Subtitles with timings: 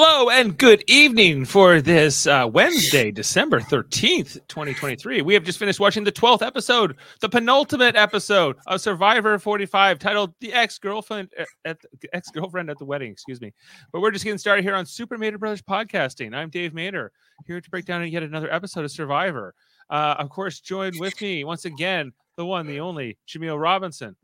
[0.00, 5.22] Hello and good evening for this uh, Wednesday, December 13th, 2023.
[5.22, 10.34] We have just finished watching the 12th episode, the penultimate episode of Survivor 45, titled
[10.38, 13.10] The Ex Girlfriend uh, at the Ex Girlfriend at the Wedding.
[13.10, 13.52] Excuse me.
[13.90, 16.32] But we're just getting started here on Super Mader Brothers Podcasting.
[16.32, 17.08] I'm Dave Mader,
[17.44, 19.52] here to break down yet another episode of Survivor.
[19.90, 24.14] Uh, of course, joined with me once again, the one, the only, Jaemeel Robinson.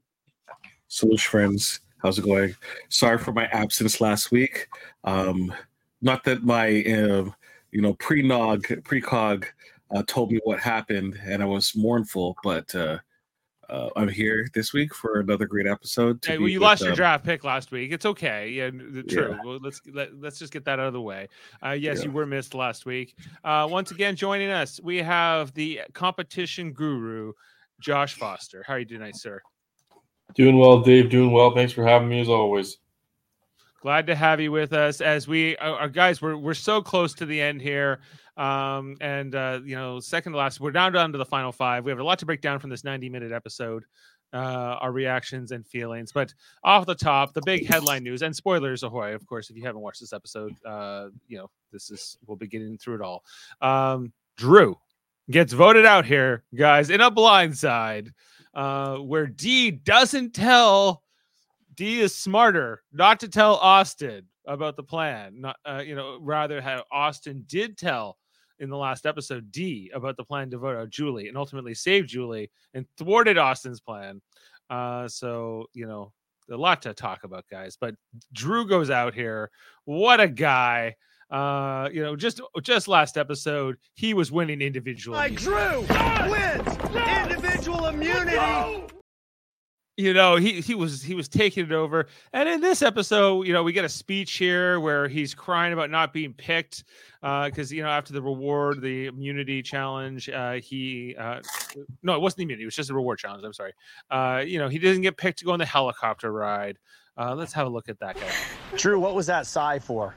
[0.86, 1.80] Salute, friends.
[2.04, 2.54] How's it going?
[2.90, 4.68] Sorry for my absence last week.
[5.04, 5.50] Um,
[6.02, 7.30] not that my, uh,
[7.72, 9.46] you know, pre-nog, precog
[9.90, 12.98] uh, told me what happened and I was mournful, but uh,
[13.70, 16.22] uh, I'm here this week for another great episode.
[16.22, 17.90] Hey, well, you lost your draft pick last week.
[17.90, 18.50] It's okay.
[18.50, 19.30] Yeah, true.
[19.30, 19.38] Yeah.
[19.42, 21.28] Well, let's let, us let us just get that out of the way.
[21.64, 22.04] Uh, yes, yeah.
[22.04, 23.16] you were missed last week.
[23.44, 27.32] Uh, once again, joining us, we have the competition guru,
[27.80, 28.62] Josh Foster.
[28.66, 29.40] How are you doing tonight, sir?
[30.34, 31.10] Doing well, Dave.
[31.10, 31.54] Doing well.
[31.54, 32.78] Thanks for having me as always.
[33.80, 36.22] Glad to have you with us as we uh, our guys.
[36.22, 38.00] We're we're so close to the end here,
[38.36, 40.58] um, and uh, you know, second to last.
[40.58, 41.84] We're down down to the final five.
[41.84, 43.84] We have a lot to break down from this ninety minute episode.
[44.32, 48.82] Uh, our reactions and feelings, but off the top, the big headline news and spoilers
[48.82, 49.14] ahoy!
[49.14, 52.48] Of course, if you haven't watched this episode, uh, you know this is we'll be
[52.48, 53.22] getting through it all.
[53.60, 54.76] Um, Drew
[55.30, 58.10] gets voted out here, guys, in a blindside
[58.54, 61.02] uh, where D doesn't tell
[61.74, 65.40] D is smarter not to tell Austin about the plan.
[65.40, 68.16] Not uh, you know, rather how Austin did tell
[68.60, 72.08] in the last episode D about the plan to vote out Julie and ultimately saved
[72.08, 74.20] Julie and thwarted Austin's plan.
[74.70, 76.12] Uh, so you know,
[76.50, 77.76] a lot to talk about, guys.
[77.80, 77.94] But
[78.32, 79.50] Drew goes out here.
[79.84, 80.96] What a guy!
[81.34, 85.16] Uh, you know, just just last episode, he was winning individual.
[85.16, 88.86] Like Drew wins individual immunity.
[89.96, 92.06] You know, he he was he was taking it over.
[92.32, 95.90] And in this episode, you know, we get a speech here where he's crying about
[95.90, 96.84] not being picked.
[97.20, 101.40] Uh, because you know, after the reward, the immunity challenge, uh, he uh
[102.04, 103.42] no, it wasn't immunity, it was just a reward challenge.
[103.42, 103.72] I'm sorry.
[104.08, 106.78] Uh, you know, he didn't get picked to go on the helicopter ride.
[107.18, 108.30] Uh, let's have a look at that guy.
[108.76, 110.14] Drew, what was that sigh for?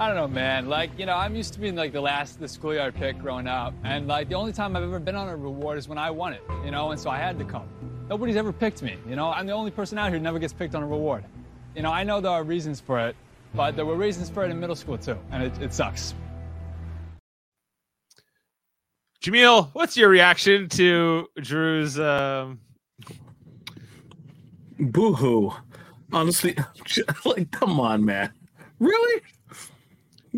[0.00, 0.68] I don't know, man.
[0.68, 3.74] Like, you know, I'm used to being like the last, the schoolyard pick growing up.
[3.82, 6.32] And like the only time I've ever been on a reward is when I won
[6.34, 7.68] it, you know, and so I had to come.
[8.08, 9.32] Nobody's ever picked me, you know.
[9.32, 11.24] I'm the only person out here who never gets picked on a reward.
[11.74, 13.16] You know, I know there are reasons for it,
[13.54, 16.14] but there were reasons for it in middle school too, and it, it sucks.
[19.20, 22.60] Jaemeel, what's your reaction to Drew's um...
[24.78, 25.52] boo-hoo?
[26.12, 26.56] Honestly,
[27.24, 28.32] like, come on, man.
[28.78, 29.22] Really?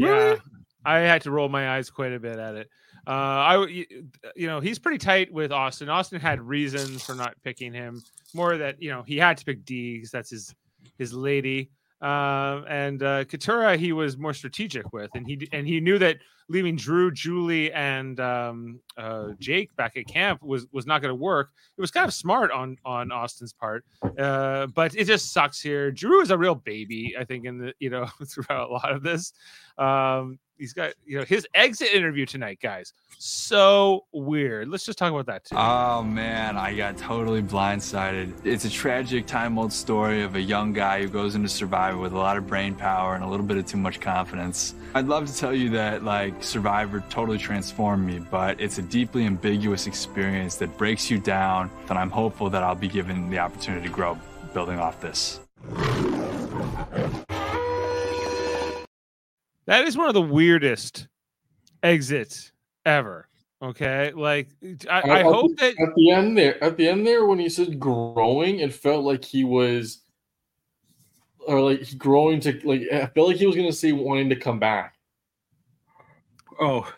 [0.06, 0.36] Yeah,
[0.84, 2.68] I had to roll my eyes quite a bit at it.
[3.06, 5.88] Uh, I, you know, he's pretty tight with Austin.
[5.88, 8.02] Austin had reasons for not picking him.
[8.34, 10.54] More that you know he had to pick D because that's his
[10.98, 11.70] his lady.
[12.00, 16.16] Uh, and uh, Katurah he was more strategic with, and he and he knew that
[16.48, 21.14] leaving Drew, Julie, and um, uh, Jake back at camp was was not going to
[21.14, 21.50] work.
[21.76, 23.84] It was kind of smart on on Austin's part,
[24.18, 25.90] uh, but it just sucks here.
[25.90, 29.02] Drew is a real baby, I think, in the you know throughout a lot of
[29.02, 29.32] this.
[29.78, 32.92] Um, he's got you know his exit interview tonight, guys.
[33.18, 34.68] So weird.
[34.68, 35.56] Let's just talk about that too.
[35.58, 38.32] Oh man, I got totally blindsided.
[38.44, 42.12] It's a tragic time old story of a young guy who goes into Survivor with
[42.12, 44.74] a lot of brain power and a little bit of too much confidence.
[44.94, 49.24] I'd love to tell you that like Survivor totally transformed me, but it's a deeply
[49.24, 51.70] ambiguous experience that breaks you down.
[51.88, 54.18] And I'm hopeful that I'll be given the opportunity to grow
[54.52, 55.40] building off this.
[59.70, 61.06] That is one of the weirdest
[61.84, 62.50] exits
[62.84, 63.28] ever.
[63.62, 64.48] Okay, like
[64.90, 67.48] I, I, I hope that at the end there, at the end there, when he
[67.48, 70.00] said growing, it felt like he was,
[71.46, 72.82] or like growing to like.
[72.92, 74.96] I felt like he was gonna say wanting to come back.
[76.60, 76.92] Oh,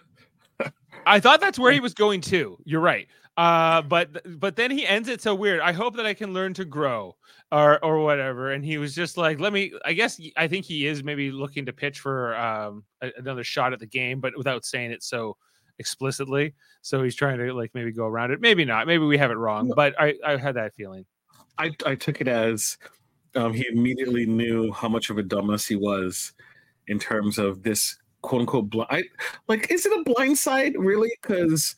[1.05, 2.57] I thought that's where he was going to.
[2.65, 3.07] You're right.
[3.37, 5.61] Uh, but but then he ends it so weird.
[5.61, 7.17] I hope that I can learn to grow
[7.51, 8.53] or or whatever.
[8.53, 9.73] And he was just like, let me.
[9.85, 13.73] I guess I think he is maybe looking to pitch for um a, another shot
[13.73, 15.37] at the game, but without saying it so
[15.79, 16.55] explicitly.
[16.83, 18.41] So he's trying to like maybe go around it.
[18.41, 18.87] Maybe not.
[18.87, 19.73] Maybe we have it wrong.
[19.75, 21.07] But I I had that feeling.
[21.57, 22.77] I I took it as
[23.35, 26.35] um, he immediately knew how much of a dumbass he was
[26.89, 29.05] in terms of this quote unquote blind.
[29.49, 31.11] Like, is it a blind side really?
[31.23, 31.77] Because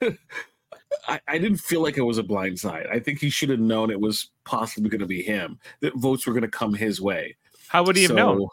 [1.08, 2.86] I, I, didn't feel like it was a blind side.
[2.92, 5.58] I think he should have known it was possibly going to be him.
[5.80, 7.36] That votes were going to come his way.
[7.68, 8.46] How would he have known?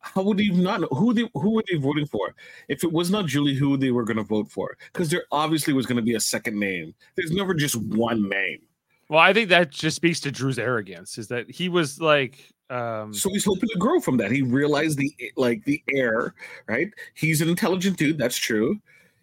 [0.00, 2.34] How would he not know who they who were they voting for?
[2.68, 4.76] If it was not Julie, who they were going to vote for?
[4.92, 6.94] Because there obviously was going to be a second name.
[7.14, 8.60] There's never just one name.
[9.08, 11.18] Well, I think that just speaks to Drew's arrogance.
[11.18, 14.32] Is that he was like Um, So he's hoping to grow from that.
[14.32, 16.34] He realized the like the air,
[16.66, 16.88] right?
[17.14, 18.80] He's an intelligent dude, that's true.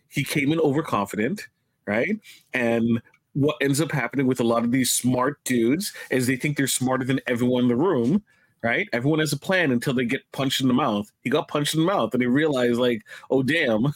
[0.10, 1.48] He came in overconfident,
[1.88, 2.20] right?
[2.54, 3.02] And
[3.34, 6.68] what ends up happening with a lot of these smart dudes is they think they're
[6.68, 8.24] smarter than everyone in the room,
[8.64, 8.88] right?
[8.92, 11.10] Everyone has a plan until they get punched in the mouth.
[11.22, 13.94] He got punched in the mouth and he realized, like, oh damn,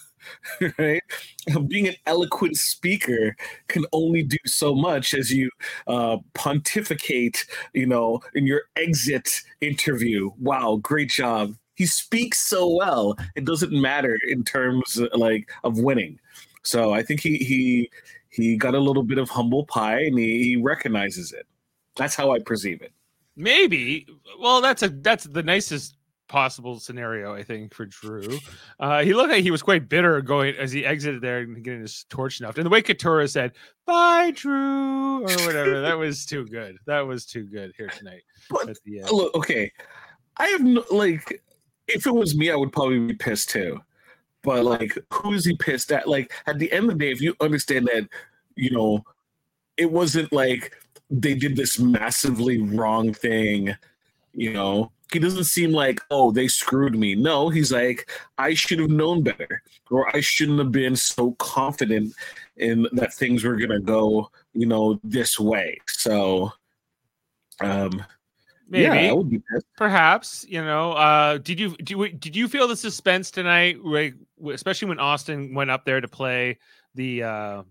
[0.78, 1.02] right?
[1.68, 3.36] Being an eloquent speaker
[3.68, 5.50] can only do so much as you
[5.88, 10.32] uh, pontificate, you know, in your exit interview.
[10.40, 11.56] Wow, great job.
[11.76, 13.18] He speaks so well.
[13.36, 16.20] It doesn't matter in terms uh, like of winning.
[16.64, 17.90] So I think he he
[18.30, 21.46] he got a little bit of humble pie and he, he recognizes it.
[21.96, 22.94] That's how I perceive it.
[23.36, 24.08] maybe.
[24.40, 25.98] Well, that's a that's the nicest
[26.30, 28.40] possible scenario, I think, for Drew.
[28.80, 31.82] Uh, he looked like he was quite bitter going as he exited there and getting
[31.82, 32.58] his torch snuffed.
[32.58, 33.52] And the way Katurah said,
[33.86, 36.78] "Bye, Drew," or whatever, that was too good.
[36.88, 38.24] That was too good here tonight.
[38.50, 39.12] But at the end.
[39.12, 39.72] look, okay,
[40.38, 41.42] I have no like.
[41.88, 43.82] If it was me, I would probably be pissed too.
[44.44, 46.08] But like, who is he pissed at?
[46.08, 48.08] Like, at the end of the day, if you understand that,
[48.56, 49.04] you know,
[49.78, 50.74] it wasn't like
[51.10, 53.76] they did this massively wrong thing.
[54.34, 57.16] You know, he doesn't seem like, oh, they screwed me.
[57.16, 62.14] No, he's like, I should have known better, or I shouldn't have been so confident
[62.58, 65.78] in that things were gonna go, you know, this way.
[65.88, 66.52] So,
[67.60, 68.04] um,
[68.70, 68.84] Maybe.
[68.84, 69.66] yeah, I would be pissed.
[69.78, 70.94] Perhaps you know.
[70.94, 74.16] Uh, did you do did you feel the suspense tonight, like,
[74.52, 76.58] especially when Austin went up there to play
[76.96, 77.64] the uh,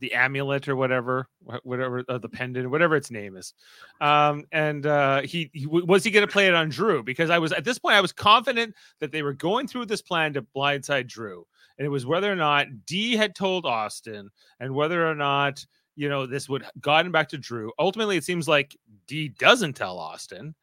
[0.00, 1.28] the amulet or whatever,
[1.62, 3.54] whatever uh, the pendant, whatever its name is,
[4.00, 7.02] um, and uh, he, he was he going to play it on Drew?
[7.02, 10.02] Because I was at this point I was confident that they were going through this
[10.02, 11.46] plan to blindside Drew,
[11.78, 14.28] and it was whether or not D had told Austin
[14.60, 15.64] and whether or not
[15.96, 17.72] you know this would gotten back to Drew.
[17.78, 18.76] Ultimately, it seems like
[19.06, 20.54] D doesn't tell Austin.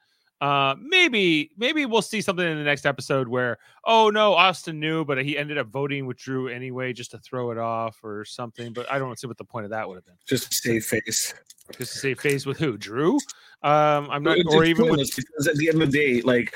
[0.42, 5.06] Uh, maybe maybe we'll see something in the next episode where oh no, Austin knew,
[5.06, 8.74] but he ended up voting with Drew anyway just to throw it off or something.
[8.74, 10.16] But I don't see what the point of that would have been.
[10.25, 11.36] Just to save face.
[11.77, 12.75] Just to save face with who?
[12.75, 13.16] Drew?
[13.62, 16.56] Um, I'm not, or even with because at the end of the day, like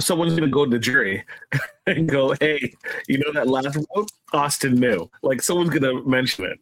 [0.00, 1.24] someone's gonna go to the jury
[1.86, 2.74] and go, "Hey,
[3.06, 6.58] you know that last vote, Austin knew." Like someone's gonna mention it.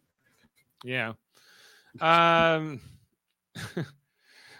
[0.84, 1.14] Yeah.
[2.00, 2.80] Um.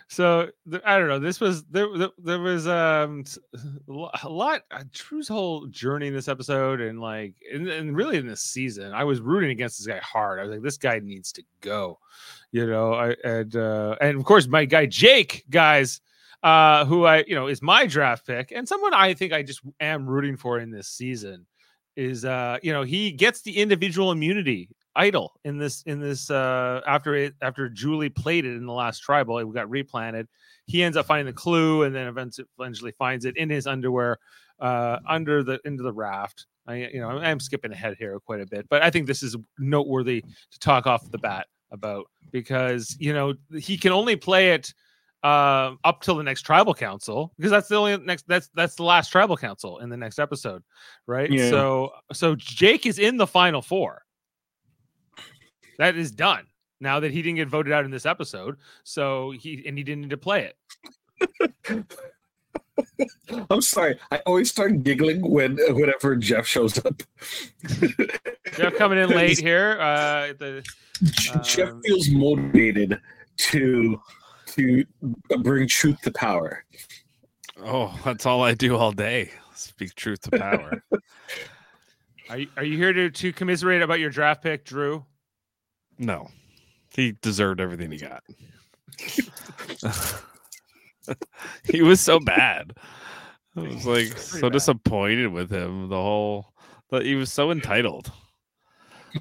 [0.08, 0.48] so
[0.84, 1.18] I don't know.
[1.18, 1.88] This was there.
[2.18, 4.62] There, was um a lo- a lot.
[4.92, 9.04] Drew's whole journey in this episode, and like, and, and really in this season, I
[9.04, 10.38] was rooting against this guy hard.
[10.38, 11.98] I was like, this guy needs to go.
[12.52, 16.00] You know, I and uh, and of course my guy Jake, guys.
[16.42, 19.62] Uh, who I, you know, is my draft pick and someone I think I just
[19.80, 21.46] am rooting for in this season
[21.96, 26.80] is, uh, you know, he gets the individual immunity idol in this in this uh
[26.86, 30.28] after it after Julie played it in the last tribal it got replanted.
[30.66, 34.18] He ends up finding the clue and then eventually eventually finds it in his underwear
[34.60, 36.46] uh under the into the raft.
[36.66, 39.36] I you know I'm skipping ahead here quite a bit but I think this is
[39.58, 44.72] noteworthy to talk off the bat about because you know he can only play it
[45.24, 48.82] uh, up till the next tribal council because that's the only next that's that's the
[48.82, 50.62] last tribal council in the next episode
[51.06, 51.30] right?
[51.30, 51.48] Yeah.
[51.48, 54.03] so so Jake is in the final four
[55.78, 56.46] that is done
[56.80, 58.56] now that he didn't get voted out in this episode.
[58.82, 60.52] So he and he didn't need to play
[61.66, 61.86] it.
[63.50, 63.98] I'm sorry.
[64.10, 67.02] I always start giggling when whenever Jeff shows up.
[68.56, 69.78] Jeff coming in late here.
[69.80, 70.64] Uh, at the
[71.42, 73.00] Jeff Um, feels motivated
[73.36, 74.00] to
[74.46, 74.84] to
[75.40, 76.64] bring truth to power.
[77.62, 79.30] Oh, that's all I do all day.
[79.54, 80.82] Speak truth to power.
[82.30, 85.04] are you, are you here to to commiserate about your draft pick, Drew?
[85.98, 86.28] No,
[86.94, 88.22] he deserved everything he got.
[91.64, 92.72] he was so bad.
[93.56, 94.52] I was like so bad.
[94.52, 95.88] disappointed with him.
[95.88, 96.52] The whole,
[96.90, 98.10] but he was so entitled.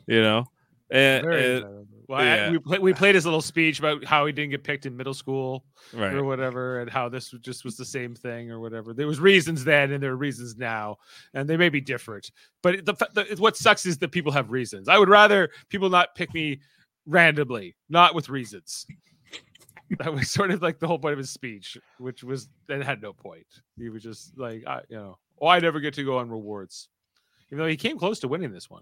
[0.07, 0.45] You know,
[0.89, 4.51] and, and- well, I- we play, we played his little speech about how he didn't
[4.51, 6.13] get picked in middle school right.
[6.13, 8.93] or whatever, and how this just was the same thing or whatever.
[8.93, 10.97] There was reasons then, and there are reasons now,
[11.33, 12.31] and they may be different.
[12.61, 14.89] But the, the what sucks is that people have reasons.
[14.89, 16.59] I would rather people not pick me
[17.05, 18.85] randomly, not with reasons.
[19.99, 23.01] That was sort of like the whole point of his speech, which was that had
[23.01, 23.45] no point.
[23.77, 26.89] He was just like, I, you know, oh, I never get to go on rewards,
[27.49, 28.81] even though he came close to winning this one.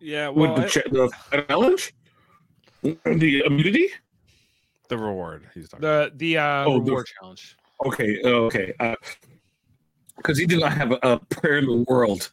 [0.00, 0.90] Yeah, well, With the, I-
[1.36, 1.92] the challenge,
[2.82, 3.88] the immunity.
[4.88, 5.82] the reward he's talking.
[5.82, 7.56] The the uh, Oh, the- reward challenge.
[7.86, 8.72] Okay, okay.
[10.16, 12.30] Because he did not have a, a prayer in the world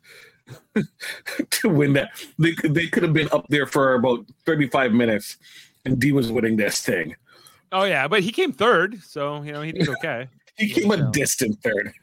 [1.51, 2.09] to win that.
[2.39, 5.37] They could they could have been up there for about thirty five minutes,
[5.85, 7.15] and D was winning this thing.
[7.71, 10.27] Oh yeah, but he came third, so you know he did okay.
[10.57, 11.93] He came a So- distant third.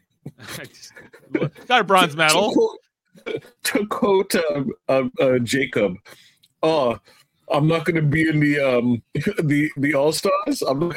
[1.67, 2.77] Got a bronze medal.
[3.25, 5.97] To quote, to quote um, um, uh, Jacob,
[6.63, 6.99] "Oh,
[7.51, 10.63] I'm not going to be in the um the the All Stars.
[10.63, 10.97] I'm not,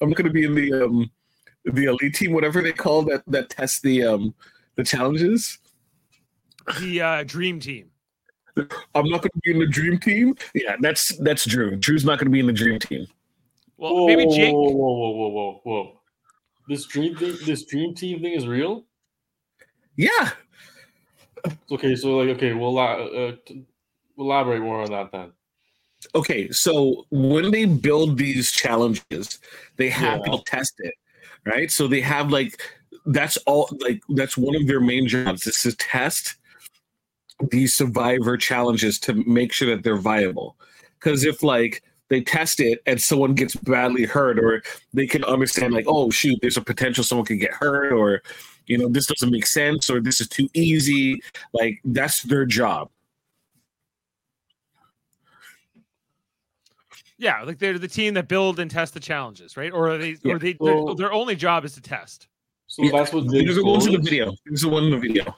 [0.00, 1.10] I'm not going to be in the um
[1.64, 4.34] the elite team, whatever they call that that test the um
[4.76, 5.58] the challenges.
[6.80, 7.90] The uh, dream team.
[8.56, 10.36] I'm not going to be in the dream team.
[10.54, 11.76] Yeah, that's that's Drew.
[11.76, 13.06] Drew's not going to be in the dream team.
[13.76, 14.52] Well, whoa, maybe Jake.
[14.52, 16.00] Whoa, whoa, whoa, whoa, whoa, whoa!
[16.68, 18.84] This dream thing, this dream team thing is real.
[19.96, 20.30] Yeah,
[21.70, 23.36] Okay, so like, okay, we'll uh, uh,
[24.18, 25.32] elaborate more on that then.
[26.14, 29.38] okay, so when they build these challenges,
[29.76, 30.22] they have Yeah.
[30.24, 30.94] people test it,
[31.44, 31.70] right?
[31.70, 32.60] So they have like
[33.06, 36.36] that's all like that's one of their main jobs is to test
[37.50, 40.56] these survivor challenges to make sure that they're viable.
[41.00, 45.72] Because if like they test it and someone gets badly hurt, or they can understand
[45.72, 48.22] like, oh shoot, there's a potential someone could get hurt, or
[48.66, 51.20] you know this doesn't make sense, or this is too easy.
[51.52, 52.90] Like that's their job.
[57.18, 59.72] Yeah, like they're the team that build and test the challenges, right?
[59.72, 60.34] Or are they, Yeah.
[60.34, 62.26] or they, their, their only job is to test.
[62.66, 64.34] So that's what There's Jake's the ones in the video.
[64.44, 65.36] There's the one in the video.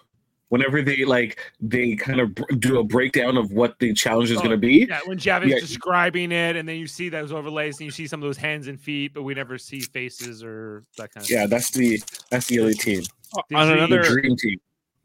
[0.55, 4.37] Whenever they like, they kind of br- do a breakdown of what the challenge is
[4.39, 4.87] Oh, going to be.
[4.89, 5.59] Yeah, when Javin's Yeah.
[5.59, 8.69] describing it, and then you see those overlays, and you see some of those hands
[8.69, 11.31] and feet, but we never see faces or that kind of.
[11.31, 13.03] Yeah, that's the that's the elite team,
[13.51, 14.61] The on dream- the another dream team.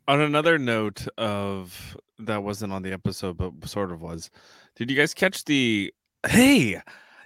[0.08, 4.30] on another note of that wasn't on the episode but sort of was
[4.76, 5.92] did you guys catch the
[6.28, 6.80] hey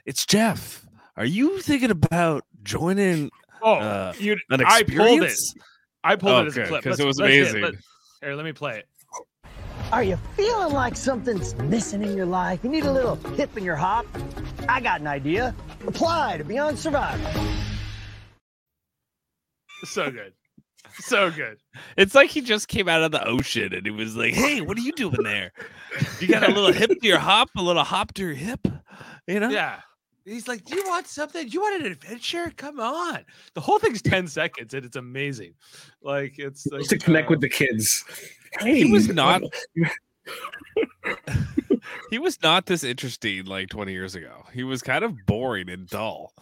[0.06, 0.86] it's jeff
[1.18, 3.30] are you thinking about joining
[3.64, 5.32] Oh, uh, you, an I pulled it.
[5.32, 5.56] experience
[6.04, 7.62] I pulled Oh, it as a good, clip 'cause Let's- it was let's get- amazing.
[7.64, 7.74] let-
[8.24, 8.88] here, let me play it.
[9.92, 12.60] Are you feeling like something's missing in your life?
[12.64, 14.06] You need a little hip in your hop?
[14.68, 15.54] I got an idea.
[15.86, 17.30] Apply to Beyond Survivor.
[19.86, 20.32] So good,
[21.00, 21.58] so good.
[21.98, 24.78] it's like he just came out of the ocean and he was like hey what
[24.78, 25.52] are you doing there
[26.22, 28.66] you got a little hip to your hop a little hop to your hip
[29.28, 29.82] you know Yeah.
[30.26, 31.48] He's like, Do you want something?
[31.50, 32.52] You want an adventure?
[32.56, 33.26] Come on.
[33.56, 35.54] The whole thing's 10 seconds and it's amazing.
[36.02, 38.06] Like, it's like, to connect uh, with the kids.
[38.62, 39.42] he was not
[42.10, 45.88] he was not this interesting like 20 years ago he was kind of boring and
[45.88, 46.34] dull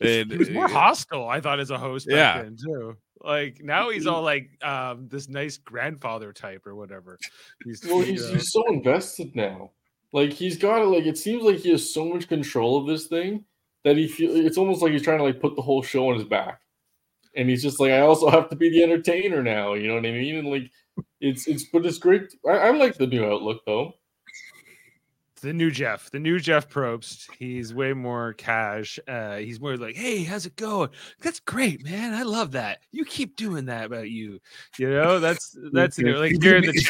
[0.00, 2.42] and He was more hostile, I thought, as a host back Yeah.
[2.42, 2.96] then, too.
[3.22, 7.18] Like, now he's all like um this nice grandfather type or whatever.
[7.64, 9.70] He's, Well, you he's, know, he's so invested now.
[10.12, 10.86] Like he's got it.
[10.86, 13.44] Like it seems like he has so much control of this thing
[13.84, 14.34] that he feel.
[14.34, 16.60] It's almost like he's trying to like put the whole show on his back,
[17.34, 19.74] and he's just like, I also have to be the entertainer now.
[19.74, 20.36] You know what I mean?
[20.36, 20.70] And like,
[21.20, 22.34] it's it's but it's great.
[22.46, 23.92] I, I like the new outlook though.
[25.42, 27.28] the new Jeff, the new Jeff Probst.
[27.38, 28.98] He's way more cash.
[29.06, 30.88] Uh, he's more like, "Hey, how's it going?
[31.20, 32.14] That's great, man.
[32.14, 32.78] I love that.
[32.92, 34.40] You keep doing that about you.
[34.78, 36.86] You know, that's that's the new, like He's here in the be-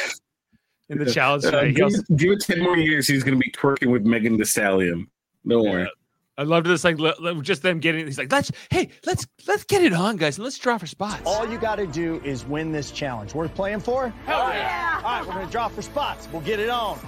[0.89, 1.67] in the challenge Uh, today.
[1.69, 4.37] He give, also, give it ten more years, he's going to be twerking with Megan
[4.37, 5.09] Thee Stallion.
[5.47, 5.91] Don't worry.
[6.39, 8.05] I loved this, like li- li- just them getting.
[8.05, 11.23] He's like, "Let's, hey, let's let's get it on, guys, and let's draw for spots."
[11.25, 13.35] All you got to do is win this challenge.
[13.35, 14.11] Worth playing for?
[14.27, 15.01] Hell yeah!
[15.03, 16.29] All right, we're going to draw for spots.
[16.31, 16.99] We'll get it on.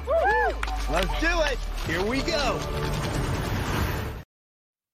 [0.91, 1.59] Let's do it.
[1.87, 2.59] Here we go.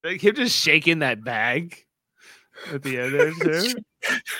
[0.03, 1.85] Like him just shaking that bag
[2.73, 3.75] at the end there too.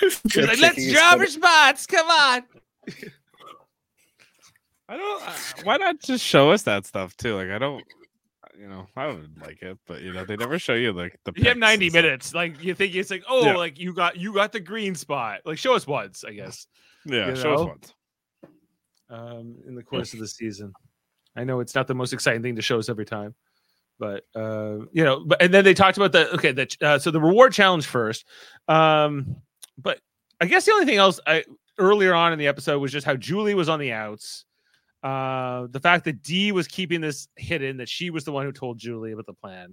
[0.00, 1.86] He's like, "Let's draw for spots.
[1.86, 2.42] Come on."
[4.88, 5.22] I don't.
[5.22, 5.32] Uh,
[5.64, 7.34] why not just show us that stuff too?
[7.36, 7.84] Like I don't.
[8.58, 11.32] You know, I don't like it, but you know, they never show you like the.
[11.36, 12.34] You have 90 minutes.
[12.34, 13.56] Like you think it's like, oh, Yeah.
[13.56, 15.40] like you got you got the green spot.
[15.44, 16.66] Like show us once, I guess.
[17.04, 17.94] Yeah, you show us once.
[19.10, 20.72] Um, in the course of the season.
[21.36, 23.34] I know it's not the most exciting thing to show us every time,
[23.98, 27.10] but uh, you know, but and then they talked about the okay, the uh, so
[27.10, 28.24] the reward challenge first.
[28.68, 29.36] Um,
[29.76, 30.00] but
[30.40, 31.44] I guess the only thing else I
[31.78, 34.44] earlier on in the episode was just how Julie was on the outs.
[35.06, 38.50] Uh, the fact that Dee was keeping this hidden, that she was the one who
[38.50, 39.72] told Julie about the plan.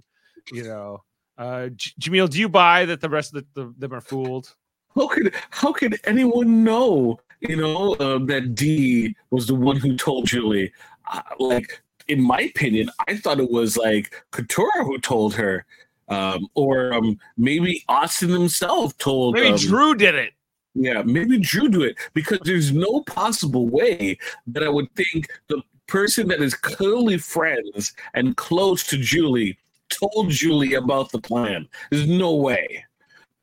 [0.52, 1.02] You know,
[1.36, 4.54] uh, J- Jaemeel, do you buy that the rest of the, the them are fooled?
[4.94, 7.18] How could how could anyone know?
[7.40, 10.72] You know uh, that D was the one who told Julie.
[11.12, 15.66] Uh, like in my opinion, I thought it was like Couture who told her,
[16.10, 19.34] um, or um, maybe Austin himself told.
[19.34, 20.34] Maybe um, Drew did it.
[20.74, 25.62] Yeah, maybe Drew do it because there's no possible way that I would think the
[25.86, 29.56] person that is clearly friends and close to Julie
[29.88, 31.68] told Julie about the plan.
[31.90, 32.84] There's no way.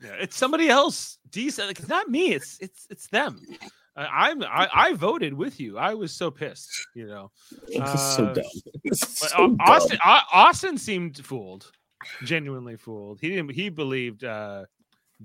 [0.03, 1.19] Yeah, it's somebody else.
[1.29, 2.33] D said like, it's not me.
[2.33, 3.39] It's it's it's them.
[3.95, 5.77] Uh, I'm I, I voted with you.
[5.77, 6.69] I was so pissed.
[6.95, 7.31] You know,
[7.69, 8.43] is so Uh, dumb.
[8.93, 10.17] So Au- Austin dumb.
[10.33, 11.71] Au- Austin seemed fooled.
[12.23, 13.19] genuinely fooled.
[13.21, 13.51] He didn't.
[13.51, 14.65] He believed uh,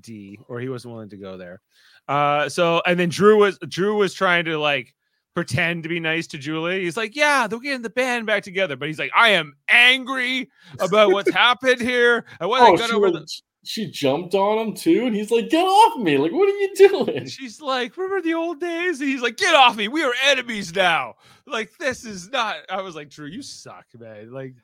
[0.00, 1.62] D, or he wasn't willing to go there.
[2.08, 4.94] Uh, so and then Drew was Drew was trying to like
[5.34, 6.82] pretend to be nice to Julie.
[6.84, 10.50] He's like, "Yeah, they're getting the band back together," but he's like, "I am angry
[10.78, 13.26] about what's happened here and what Oh, they got she, over the."
[13.64, 16.16] she jumped on him too, and he's like, "Get off me!
[16.18, 19.54] Like, what are you doing?" She's like, "Remember the old days?" And he's like, "Get
[19.54, 19.88] off me!
[19.88, 21.14] We are enemies now."
[21.46, 22.56] Like this is not.
[22.70, 24.54] I was like, "Drew, you suck, man." Like.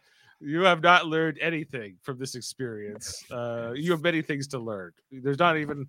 [0.45, 3.23] You have not learned anything from this experience.
[3.31, 4.91] Uh, you have many things to learn.
[5.13, 5.87] There's not even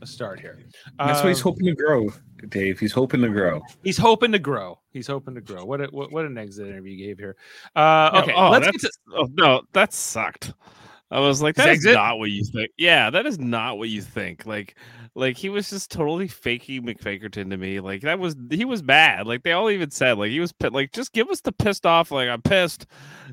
[0.00, 0.58] a start here.
[0.98, 2.12] That's what he's Um, hoping to grow,
[2.48, 2.78] Dave.
[2.78, 3.62] He's hoping to grow.
[3.84, 4.78] He's hoping to grow.
[4.90, 5.64] He's hoping to grow.
[5.64, 7.36] What a, what, what an exit interview you gave here.
[7.74, 10.52] Uh, okay, oh, let's get to, oh, no, that sucked.
[11.10, 12.70] I was like, that's not what you think.
[12.76, 14.44] Yeah, that is not what you think.
[14.44, 14.76] Like,
[15.16, 17.80] like he was just totally faking McFakerton to me.
[17.80, 19.26] Like that was he was mad.
[19.26, 22.10] Like they all even said, like he was like, just give us the pissed off.
[22.10, 22.86] Like I'm pissed,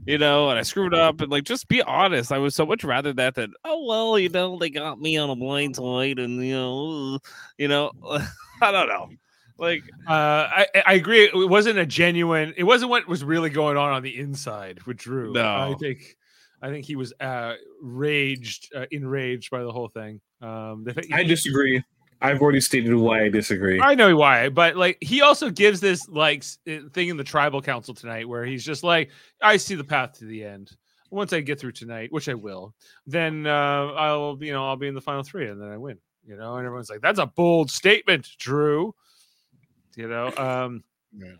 [0.06, 2.32] you know, and I screwed up, and like just be honest.
[2.32, 5.30] I was so much rather that than oh well, you know, they got me on
[5.30, 7.20] a blind side, and you know,
[7.58, 7.92] you know,
[8.62, 9.10] I don't know.
[9.58, 11.26] Like uh, I, I agree.
[11.26, 12.54] It wasn't a genuine.
[12.56, 15.34] It wasn't what was really going on on the inside with Drew.
[15.34, 16.16] No, I think,
[16.64, 20.22] I think he was uh, raged, uh, enraged by the whole thing.
[20.42, 21.84] Um, the, I disagree.
[22.22, 23.82] I've already stated why I disagree.
[23.82, 27.62] I know why, but like he also gives this like uh, thing in the tribal
[27.62, 29.10] council tonight where he's just like,
[29.42, 30.72] I see the path to the end.
[31.12, 32.74] Once I get through tonight, which I will,
[33.06, 35.98] then uh, I'll you know I'll be in the final three and then I win.
[36.26, 38.96] You know, and everyone's like, that's a bold statement, Drew.
[39.98, 40.84] You know, um,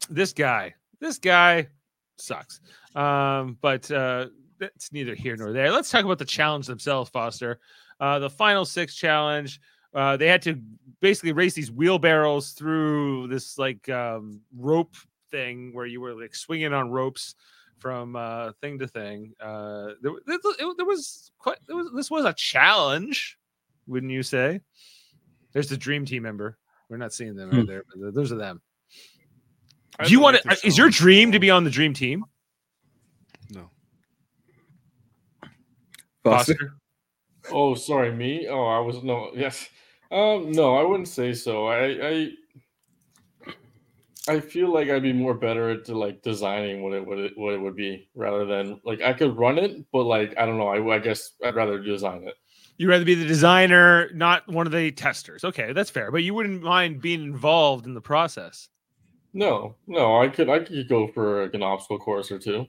[0.10, 1.70] this guy, this guy
[2.18, 2.60] sucks.
[2.94, 4.28] Um, but uh,
[4.60, 5.72] that's neither here nor there.
[5.72, 7.60] Let's talk about the challenge themselves, Foster.
[8.00, 9.60] Uh, the final six challenge.
[9.94, 10.60] Uh, they had to
[11.02, 14.96] basically race these wheelbarrows through this like um, rope
[15.32, 17.36] thing where you were like swinging on ropes
[17.78, 19.34] from uh, thing to thing.
[19.40, 21.58] Uh, there, there, it- there was quite.
[21.68, 23.38] There was, this was a challenge,
[23.88, 24.62] wouldn't you say?
[25.52, 26.58] There's the dream team member.
[26.90, 27.66] We're not seeing them right Hmm.
[27.68, 28.62] there, but those are them.
[30.00, 30.58] I Do you want to?
[30.68, 32.26] Is your dream to be on the dream team,
[33.52, 33.70] No.
[36.24, 36.54] Foster?
[36.54, 36.74] Foster?
[37.52, 38.48] Oh, sorry, me.
[38.48, 39.32] Oh, I was no.
[39.36, 39.68] Yes.
[40.12, 41.68] Um, no, I wouldn't say so.
[41.68, 42.30] I, I,
[44.30, 47.54] I feel like I'd be more better at like designing what it what it what
[47.54, 50.68] it would be rather than like I could run it, but like I don't know.
[50.68, 52.36] I, I guess I'd rather design it.
[52.78, 55.44] You'd rather be the designer, not one of the testers.
[55.44, 56.12] Okay, that's fair.
[56.12, 58.70] But you wouldn't mind being involved in the process.
[59.34, 62.66] No, no, I could I could go for like an obstacle course or two.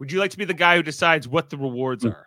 [0.00, 2.10] Would you like to be the guy who decides what the rewards Hmm.
[2.10, 2.25] are?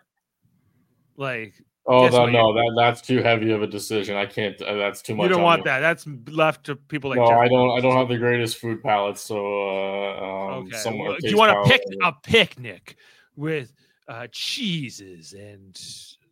[1.20, 1.52] Like
[1.86, 4.16] Oh Guess no, no, that that's too heavy of a decision.
[4.16, 4.60] I can't.
[4.62, 5.24] Uh, that's too much.
[5.24, 5.70] you don't want me.
[5.70, 5.80] that.
[5.80, 7.70] That's left to people like no, Jeff I don't.
[7.76, 10.76] I don't have the greatest food palate, so uh, um, Okay.
[10.76, 12.96] somewhere well, do you want a palate pic a picnic
[13.34, 13.72] with
[14.08, 15.78] uh, cheeses and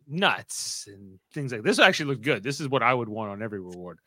[0.07, 1.77] nuts and things like this?
[1.77, 2.41] Actually, look good.
[2.41, 3.99] This is what I would want on every reward.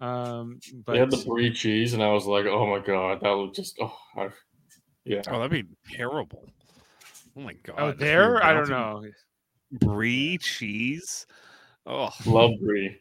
[0.00, 3.30] Um, but They had the brie cheese, and I was like, "Oh my god, that
[3.30, 4.28] looked just oh, I,
[5.04, 5.64] yeah." Oh, that'd be
[5.96, 6.44] terrible.
[7.36, 7.76] Oh my god.
[7.78, 9.10] Oh, there, I don't melting know.
[9.72, 11.26] Brie cheese.
[11.86, 12.98] Oh, Love brie.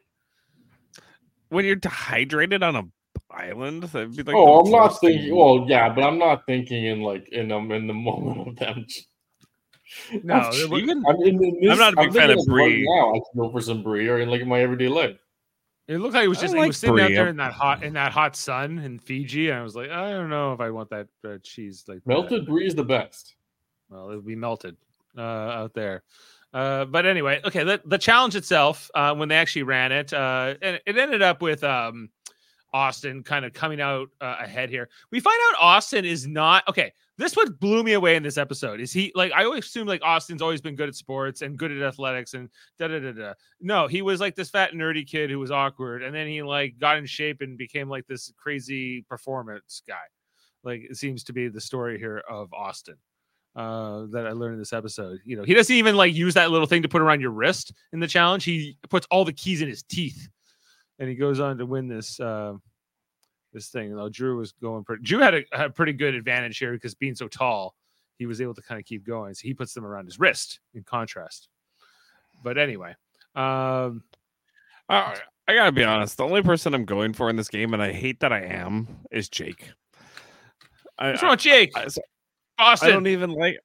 [1.50, 2.84] when you're dehydrated on a
[3.30, 4.36] island, that'd be like.
[4.36, 5.36] oh, I'm not thinking.
[5.36, 8.86] Well, yeah, but I'm not thinking in like in um in the moment of them.
[10.24, 12.86] No, I'm, Even- I'm, in, in this, I'm not a big fan of brie.
[12.88, 13.12] now.
[13.12, 15.18] I can go for some brie or in like my everyday life.
[15.88, 17.94] It looked like it was just he was sitting out there in that hot in
[17.94, 20.90] that hot sun in Fiji, and I was like, I don't know if I want
[20.90, 22.08] that uh, cheese like that.
[22.08, 23.36] Melted brie is the best.
[23.90, 24.76] Well, it would be melted
[25.18, 26.04] uh, out there.
[26.54, 27.64] Uh, but anyway, okay.
[27.64, 31.42] The, the challenge itself, uh, when they actually ran it, uh, and it ended up
[31.42, 32.10] with um,
[32.74, 34.90] Austin kind of coming out uh, ahead here.
[35.12, 36.94] We find out Austin is not okay.
[37.18, 40.04] This what blew me away in this episode is he like I always assume like
[40.04, 43.34] Austin's always been good at sports and good at athletics and da da da da.
[43.60, 46.78] No, he was like this fat nerdy kid who was awkward, and then he like
[46.78, 49.96] got in shape and became like this crazy performance guy.
[50.64, 52.98] Like it seems to be the story here of Austin
[53.58, 55.20] uh, that I learned in this episode.
[55.26, 57.74] You know, he doesn't even like use that little thing to put around your wrist
[57.92, 58.46] in the challenge.
[58.46, 60.30] He puts all the keys in his teeth,
[61.00, 62.54] and he goes on to win this uh,
[63.52, 63.96] this thing.
[63.96, 65.04] Though Drew was going pretty.
[65.04, 67.76] Drew had a, had a pretty good advantage here because being so tall,
[68.18, 69.34] he was able to kind of keep going.
[69.34, 71.50] So he puts them around his wrist in contrast.
[72.44, 72.96] But anyway,
[73.36, 74.04] um,
[74.90, 75.16] Uh,
[75.48, 76.18] I gotta be honest.
[76.18, 78.88] The only person I'm going for in this game, and I hate that I am,
[79.12, 79.72] is Jake.
[81.00, 81.72] I, what's wrong Jake?
[81.76, 81.88] I,
[82.58, 82.90] Austin.
[82.90, 83.58] I don't even like.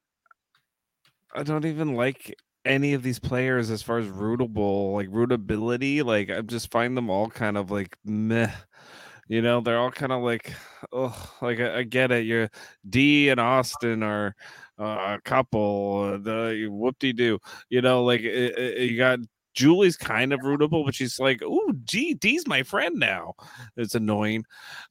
[1.35, 6.03] I don't even like any of these players as far as rootable, like rootability.
[6.03, 8.51] Like I just find them all kind of like meh.
[9.27, 10.53] You know, they're all kind of like,
[10.91, 12.25] oh, like I, I get it.
[12.25, 12.49] You're
[12.87, 14.35] D and Austin are
[14.77, 17.39] uh, couple, the whoop de doo.
[17.69, 19.19] You know, like it, it- you got
[19.53, 23.33] Julie's kind of rootable, but she's like, "Ooh, gee, D's my friend now."
[23.77, 24.45] It's annoying.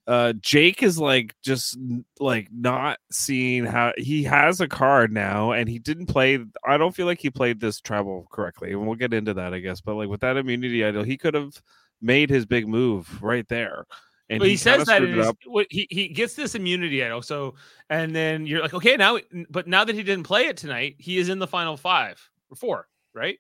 [0.07, 1.79] Uh, Jake is like just
[2.21, 6.39] like not seeing how he has a card now, and he didn't play.
[6.65, 9.59] I don't feel like he played this tribal correctly, and we'll get into that, I
[9.59, 9.81] guess.
[9.81, 11.61] But like with that immunity idol, he could have
[12.01, 13.87] made his big move right there.
[14.29, 16.55] And Well, he, kinda says that screwed in it his, what he he gets this
[16.55, 17.23] immunity idol.
[17.23, 17.55] So
[17.91, 19.19] and then you're like, okay, now
[19.51, 22.19] but now that he didn't play it tonight, he is in the final five
[22.51, 23.39] or four, right?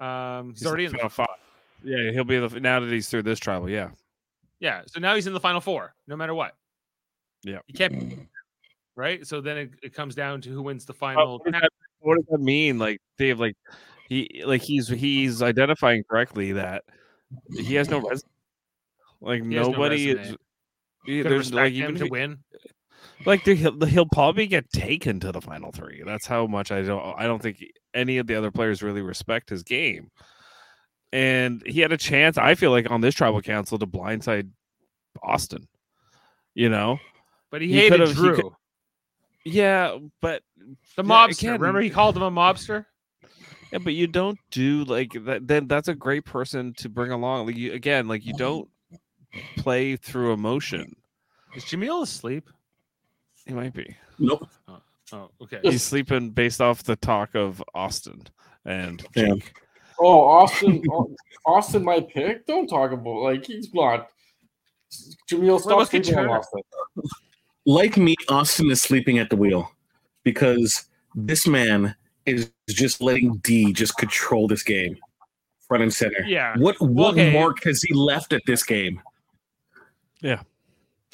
[0.00, 1.26] Um, he's, He's already in the final five.
[1.82, 3.68] Yeah, he'll be the now that he's through this tribal.
[3.70, 3.90] Yeah,
[4.60, 4.82] yeah.
[4.86, 6.54] So now he's in the final four, no matter what.
[7.44, 7.58] Yeah.
[7.66, 8.28] he can't.
[8.96, 9.24] Right.
[9.26, 11.38] So then it, it comes down to who wins the final.
[11.38, 12.78] what, does that, what does that mean?
[12.80, 13.56] Like Dave, like
[14.08, 16.82] he like he's he's identifying correctly that
[17.56, 17.98] he has no
[19.20, 20.22] like He no nobody resume.
[20.32, 20.36] is.
[21.06, 22.38] he- There's like even to win.
[23.26, 26.02] Like he'll, he'll probably get taken to the final three.
[26.06, 27.14] That's how much I don't.
[27.18, 30.10] I don't think any of the other players really respect his game.
[31.12, 32.36] And he had a chance.
[32.38, 34.48] I feel like on this tribal council to blindside
[35.22, 35.66] Austin.
[36.54, 36.98] You know,
[37.50, 38.52] But he, he hated could've- he Drew, could-
[39.44, 40.42] yeah, but
[40.96, 41.38] the yeah, mobster.
[41.38, 42.84] again- Remember, he called him a mobster.
[43.72, 45.46] Yeah, but you don't do like that.
[45.46, 47.46] Then that's a great person to bring along.
[47.46, 48.68] Like you again, like you don't
[49.58, 50.96] play through emotion.
[51.54, 52.48] Is Jaemeel asleep?
[53.48, 53.96] He might be.
[54.18, 54.46] Nope.
[54.68, 54.80] Oh,
[55.12, 55.58] oh, okay.
[55.62, 58.22] He's sleeping based off the talk of Austin
[58.66, 59.32] and Yeah.
[59.98, 60.82] Oh, Austin,
[61.46, 62.46] Austin, my pick.
[62.46, 64.08] Don't talk about like he's not.
[65.30, 66.60] Jaemeel, stop what's sleeping on Austin.
[67.66, 69.70] Like me, Austin is sleeping at the wheel
[70.24, 70.84] because
[71.14, 71.94] this man
[72.26, 74.96] is just letting D just control this game,
[75.66, 76.22] front and center.
[76.26, 76.54] Yeah.
[76.58, 77.32] What what okay.
[77.32, 79.00] mark has he left at this game?
[80.20, 80.42] Yeah.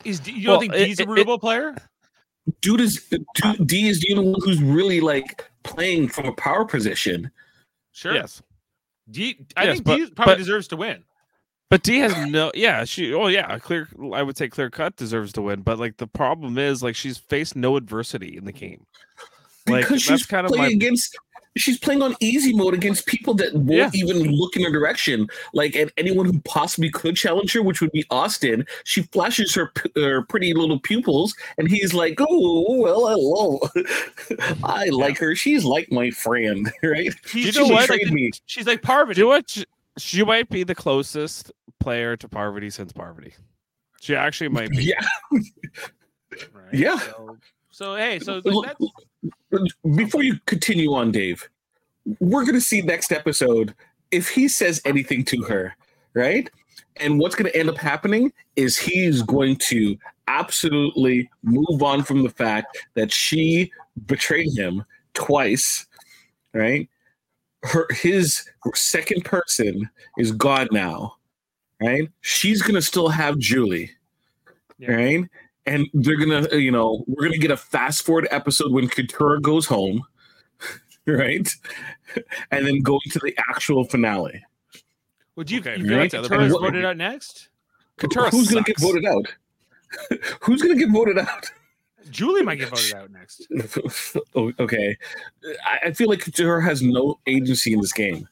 [0.04, 1.74] Is D, you don't Well, think it- D's a it- rootable player?
[2.60, 3.02] Dude is
[3.34, 7.30] dude, D is the only one who's really like playing from a power position.
[7.92, 8.14] Sure.
[8.14, 8.42] Yes,
[9.10, 11.04] D, I Yes, think but- D probably but- deserves to win.
[11.70, 12.52] but D has no.
[12.54, 13.14] Yeah, she.
[13.14, 13.88] Oh yeah, clear.
[14.12, 15.62] I would say clear cut deserves to win.
[15.62, 18.84] But like the problem is like she's faced no adversity in the game.
[19.66, 20.76] Like Because she's that's kind of playing my.
[20.86, 21.16] against
[21.56, 23.90] she's playing on easy mode against people that won't Yeah.
[23.94, 25.28] even look in her direction.
[25.52, 29.72] Like and anyone who possibly could challenge her, which would be Austin, she flashes her,
[29.96, 33.60] her pretty little pupils, and he's like, "Oh well, hello.
[34.64, 35.34] I like her.
[35.34, 37.12] She's like my friend, right?
[37.26, 37.88] She's, You she's know what?
[37.90, 38.30] like Betrayed me.
[38.46, 39.20] she's like Parvati.
[39.20, 39.48] You know what?
[39.50, 39.64] She,
[39.98, 43.34] she might be the closest player to Parvati since Parvati.
[44.00, 44.84] She actually might be.
[44.84, 45.06] Yeah.
[46.52, 46.74] Right?
[46.74, 46.98] Yeah.
[46.98, 47.36] So,
[47.74, 48.40] so, hey, so
[49.96, 51.48] Before you continue on, Dave,
[52.20, 53.74] we're gonna see next episode
[54.12, 55.74] if he says anything to her,
[56.14, 56.48] right?
[56.98, 62.30] And what's gonna end up happening is he's going to absolutely move on from the
[62.30, 63.72] fact that she
[64.06, 64.84] betrayed him
[65.14, 65.86] twice,
[66.52, 66.88] right?
[67.64, 71.16] Her his second person is gone now,
[71.82, 72.08] right?
[72.20, 73.90] She's gonna still have Julie,
[74.78, 74.92] Yeah.
[74.92, 75.24] right?
[75.66, 79.66] And they're gonna, you know, we're gonna get a fast forward episode when Couture goes
[79.66, 80.02] home,
[81.06, 81.48] right?
[82.50, 84.42] And then going to the actual finale.
[85.36, 86.22] would you, Okay, you feel like right.
[86.22, 87.48] Couture is What- voted out next?
[87.96, 89.26] Couture Who's gonna get voted out?
[90.42, 91.46] Who's gonna get voted out?
[92.10, 93.46] Julie might get voted out next.
[94.34, 94.96] Oh, okay,
[95.64, 98.28] I, I feel like Couture has no agency in this game.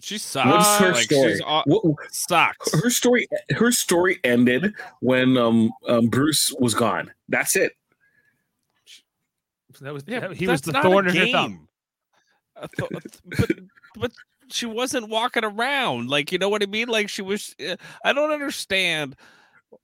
[0.00, 0.48] She sucks.
[0.48, 1.32] What's her like, story?
[1.32, 2.72] She's aw- What, sucks.
[2.82, 7.10] her story her story ended when um, um Bruce was gone.
[7.28, 7.72] That's it.
[9.80, 11.68] That was Yeah, that- he was the thorn in her thumb.
[12.76, 12.90] th-
[13.24, 13.50] but
[13.96, 14.12] but
[14.50, 16.88] she wasn't walking around like you know what I mean.
[16.88, 17.54] Like she was.
[17.66, 19.14] uh, I don't understand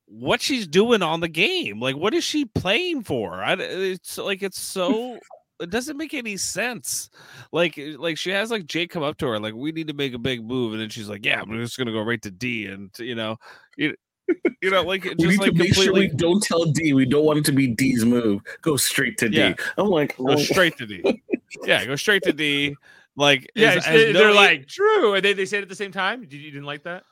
[0.07, 1.81] what she's doing on the game.
[1.81, 3.43] Like what is she playing for?
[3.43, 5.19] I, it's like it's so.
[5.61, 7.11] It doesn't make any sense.
[7.53, 9.95] Like, eh, like she has like Jake come up to her, like we need to
[9.95, 12.31] make a big move, and then she's like, "Yeah, I'm just gonna go right to
[12.31, 13.37] D," and you know,
[13.77, 13.95] you,
[14.63, 16.93] you know, like it We just need like to make sure we don't tell D.
[16.93, 18.43] We don't want it to be D's move.
[18.63, 19.51] Go straight to Yeah.
[19.53, 19.63] D.
[19.79, 21.03] I'm like, go oh, straight to D.
[21.65, 22.75] Yeah, go straight to D.
[23.17, 25.77] Like, Yeah, is- it's- they're no- like true, and they, they say it at the
[25.77, 26.23] same time.
[26.23, 27.05] Did you, you didn't like that?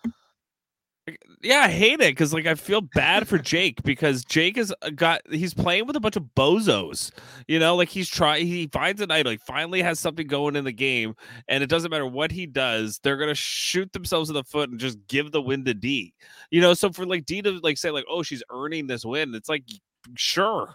[1.43, 4.91] Yeah, I hate it because like I feel bad for Jake because Jake has uh,
[4.91, 7.11] got he's playing with a bunch of bozos,
[7.49, 10.65] you know, like he's trying he finds an idol, he finally has something going in
[10.65, 11.15] the game,
[11.49, 14.79] and it doesn't matter what he does, they're gonna shoot themselves in the foot and
[14.79, 16.15] just give the win to D,
[16.53, 16.73] you know.
[16.73, 19.65] So for like D to like say like, oh, she's earning this win, it's like
[20.17, 20.75] sure,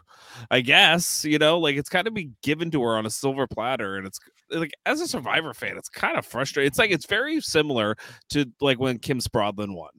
[0.51, 3.47] I guess, you know, like it's kind of be given to her on a silver
[3.47, 4.19] platter, and it's
[4.51, 6.67] like as a Survivor fan, it's kind of frustrating.
[6.67, 7.95] It's like it's very similar
[8.31, 9.91] to like when Kim Spradlin won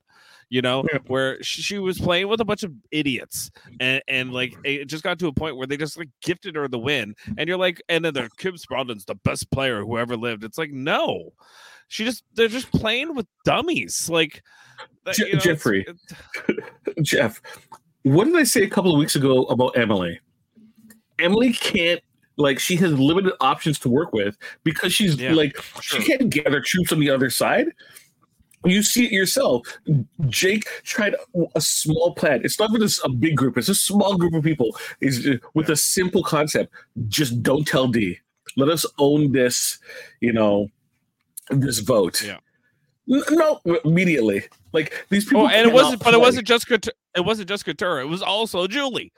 [0.50, 0.98] you know, Yeah.
[1.06, 5.18] where she, was playing with a bunch of idiots, and and like it just got
[5.18, 8.04] to a point where they just like gifted her the win, and you're like, and
[8.04, 10.44] then the Kim Spradlin's the best player who ever lived.
[10.44, 11.32] It's like no,
[11.88, 14.42] she just they're just playing with dummies, like.
[15.12, 15.86] Je- you know, it's- Jeffrey.
[15.88, 16.64] it's-
[17.02, 17.40] Jeff,
[18.02, 20.20] what did I say a couple of weeks ago about Emily?
[21.18, 22.00] Emily can't
[22.36, 26.00] like she has limited options to work with because she's Yeah, like sure.
[26.00, 27.66] she can't gather troops on the other side.
[28.64, 29.66] You see it yourself.
[30.26, 31.14] Jake tried
[31.54, 32.40] a small plan.
[32.44, 33.56] It's not even a, a big group.
[33.56, 34.76] It's a small group of people.
[35.00, 36.72] Is uh, with a simple concept.
[37.06, 38.18] Just don't tell D.
[38.56, 39.78] Let us own this.
[40.20, 40.68] You know,
[41.50, 42.22] this vote.
[42.22, 42.38] Yeah.
[43.06, 44.44] No, immediately.
[44.72, 45.42] Like these oh, people.
[45.42, 48.00] Oh, and it wasn't, but it wasn't just it wasn't just Couture.
[48.00, 49.12] It was also Julie.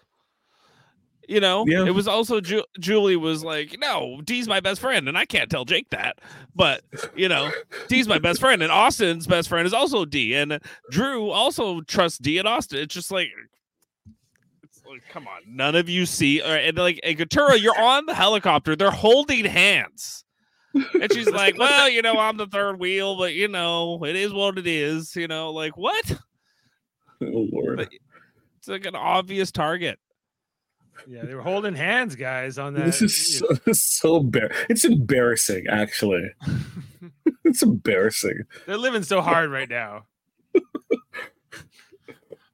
[1.31, 1.87] You know, Yeah.
[1.87, 5.49] it was also Ju- Julie was like, no, D's my best friend, and I can't
[5.49, 6.19] tell Jake that.
[6.57, 6.83] But
[7.15, 7.53] you know,
[7.89, 10.59] D's my best friend, and Austin's best friend is also D, and
[10.91, 12.81] Drew also trusts D and Austin.
[12.81, 13.29] It's just like.
[14.65, 18.07] it's like, Come on, none of you see, or, and like, and Couture, you're on
[18.07, 18.75] the helicopter.
[18.75, 20.25] They're holding hands,
[20.75, 24.33] and she's like, "Well, you know, I'm the third wheel, but you know, it is
[24.33, 26.11] what it is." You know, like what?
[27.23, 27.77] Oh Lord.
[27.77, 27.89] But-
[28.59, 29.99] It's like an obvious target.
[31.09, 32.85] Yeah, they were holding hands, guys, on that.
[32.85, 36.31] This is so, this so embar- It's embarrassing, actually.
[37.45, 38.43] it's embarrassing.
[38.67, 40.05] They're living so hard right now.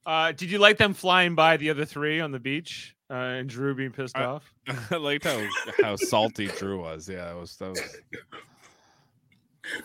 [0.06, 3.48] Uh, did you like them flying by the other three on the beach uh, and
[3.48, 4.54] Drew being pissed I- off?
[4.92, 5.44] I liked how
[5.82, 7.08] how salty Drew was.
[7.08, 7.80] Yeah, that was that was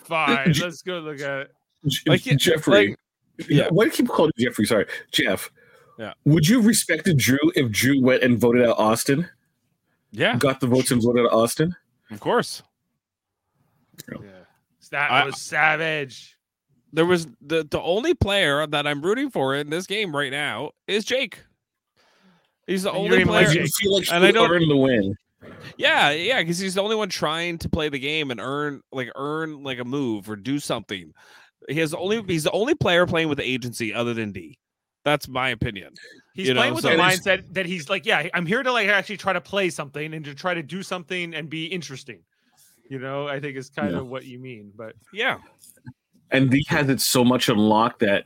[0.04, 1.54] Fine, let's go look at it.
[2.06, 2.90] Like, yeah, Jeffrey.
[2.90, 3.66] like- yeah.
[3.70, 4.64] Why do you keep calling you Jeffrey?
[4.64, 5.50] Sorry, Jeff.
[5.98, 6.14] Yeah.
[6.24, 9.28] Would you have respected Drew if Drew went and voted out Austin,
[10.10, 11.74] yeah, got the votes and voted out Austin?
[12.10, 12.62] of course.
[14.10, 14.18] Yeah.
[14.90, 16.36] That I- was savage.
[16.92, 20.72] There was the the only player that I'm rooting for in this game right now
[20.86, 21.38] is Jake.
[22.66, 23.66] He's the And only don't like player.
[23.80, 25.16] Feel like And I don't- earn the win.
[25.76, 29.10] Yeah, yeah, because he's the only one trying to play the game and earn like
[29.16, 31.12] earn like a move or do something.
[31.68, 34.58] He has only he's the only player playing with agency other than D.
[35.04, 35.94] That's my opinion.
[36.34, 38.72] He's You know, playing with so- the mindset that he's like, yeah, I'm here to
[38.72, 42.20] like actually try to play something and to try to do something and be interesting.
[42.88, 43.98] You know, I think is kind Yeah.
[43.98, 44.72] of what you mean.
[44.76, 45.38] But Yeah,
[46.30, 48.24] and D has it so much unlocked that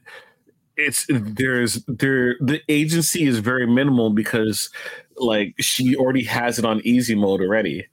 [0.77, 4.69] it's there's there the agency is very minimal because
[5.17, 7.87] like she already has it on easy mode already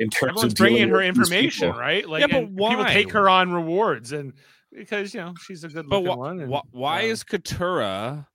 [0.00, 1.80] in terms of bringing her information, people.
[1.80, 2.08] right?
[2.08, 2.92] Like, Yeah, but and people why?
[2.92, 4.32] take her on rewards and
[4.76, 6.40] because you know she's a good but looking wh- one.
[6.40, 8.26] and, wh- why um, is Katurah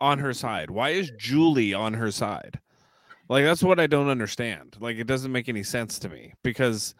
[0.00, 0.70] on her side?
[0.70, 2.58] Why is Julie on her side?
[3.28, 4.76] Like that's what I don't understand.
[4.80, 6.94] Like it doesn't make any sense to me because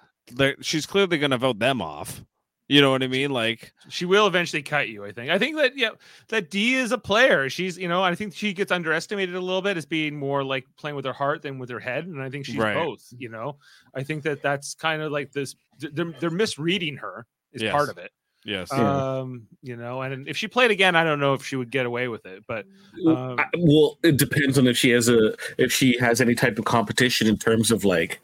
[0.60, 2.24] she's clearly going to vote them off.
[2.68, 3.32] You know what I mean?
[3.32, 5.04] Like she will eventually cut you.
[5.04, 5.28] I think.
[5.28, 5.88] I think that yeah,
[6.28, 7.50] that D is a player.
[7.50, 10.66] She's you know I think she gets underestimated a little bit as being more like
[10.78, 12.74] playing with her heart than with her head, and I think she's Right.
[12.76, 13.02] both.
[13.18, 13.56] You know,
[13.92, 15.56] I think that that's kind of like this.
[15.80, 17.72] They're they're misreading her is Yes.
[17.72, 18.12] part of it.
[18.44, 21.70] Yes, Um, you know, and if she played again, I don't know if she would
[21.70, 22.66] get away with it, but
[23.06, 26.58] um, I- well it depends on if she has a if she has any type
[26.58, 28.20] of competition in terms of like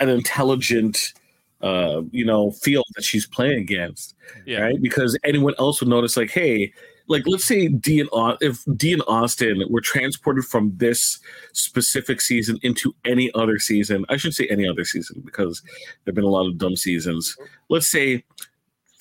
[0.00, 1.12] an intelligent
[1.60, 4.82] uh you know field that she's playing against yeah, right?
[4.82, 6.72] Because anyone else would notice like hey
[7.06, 11.20] like let's say D and Au- if D and Austin were transported from this
[11.52, 15.62] specific season into any other season, I should say any other season because
[16.04, 17.36] there've been a lot of dumb seasons.
[17.68, 18.24] Let's say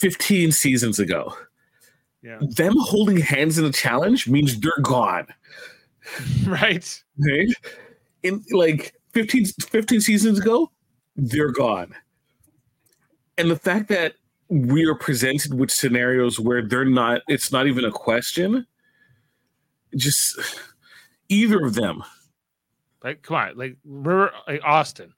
[0.02, 1.32] 15 seasons ago.
[2.24, 5.28] yeah, Them holding hands in a challenge means they're gone.
[6.46, 7.04] right.
[7.20, 7.50] Right?
[8.24, 10.72] In like 15, 15 seasons ago,
[11.16, 11.94] they're gone.
[13.38, 14.16] And the fact that
[14.50, 18.66] we are presented with scenarios where they're not, it's not even a question,
[19.96, 20.40] just
[21.30, 22.04] either of them.
[23.04, 25.14] Like, come on, like we're like Austin.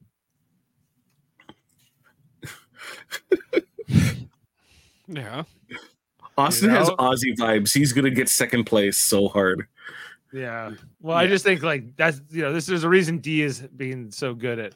[5.08, 5.44] Yeah.
[6.38, 6.96] Austin You has know?
[6.96, 7.74] Aussie vibes.
[7.74, 9.68] He's going to get second place so hard.
[10.32, 10.72] Yeah.
[11.00, 14.10] Well, I just think like that's you know this is a reason D is being
[14.12, 14.76] so good at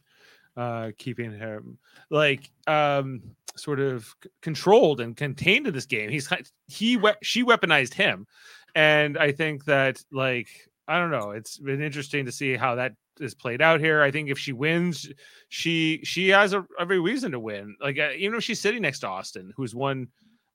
[0.55, 1.77] uh keeping him
[2.11, 3.21] like um
[3.55, 6.11] sort of c- controlled and contained in this game.
[6.11, 6.31] He's
[6.67, 8.27] he we- she weaponized him,
[8.75, 10.47] and I think that like
[10.87, 11.31] I don't know.
[11.31, 14.01] It's been interesting to see how that is played out here.
[14.01, 15.09] I think if she wins,
[15.49, 17.75] she she has a, every reason to win.
[17.81, 20.07] Like uh, even if she's sitting next to Austin, who's won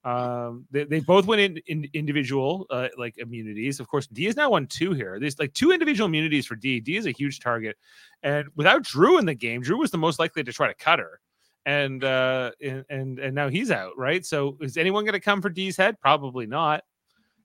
[0.04, 3.78] um, they, they both went in, in individual uh, like immunities.
[3.78, 5.18] Of course, D is now won two here.
[5.20, 6.80] There's like two individual immunities for D.
[6.80, 7.76] D is a huge target,
[8.22, 10.98] and without Drew in the game, Drew was the most likely to try to cut
[10.98, 11.20] her,
[11.66, 14.26] and uh, and and, and now he's out, right?
[14.26, 16.00] So is anyone going to come for D's head?
[16.00, 16.82] Probably not.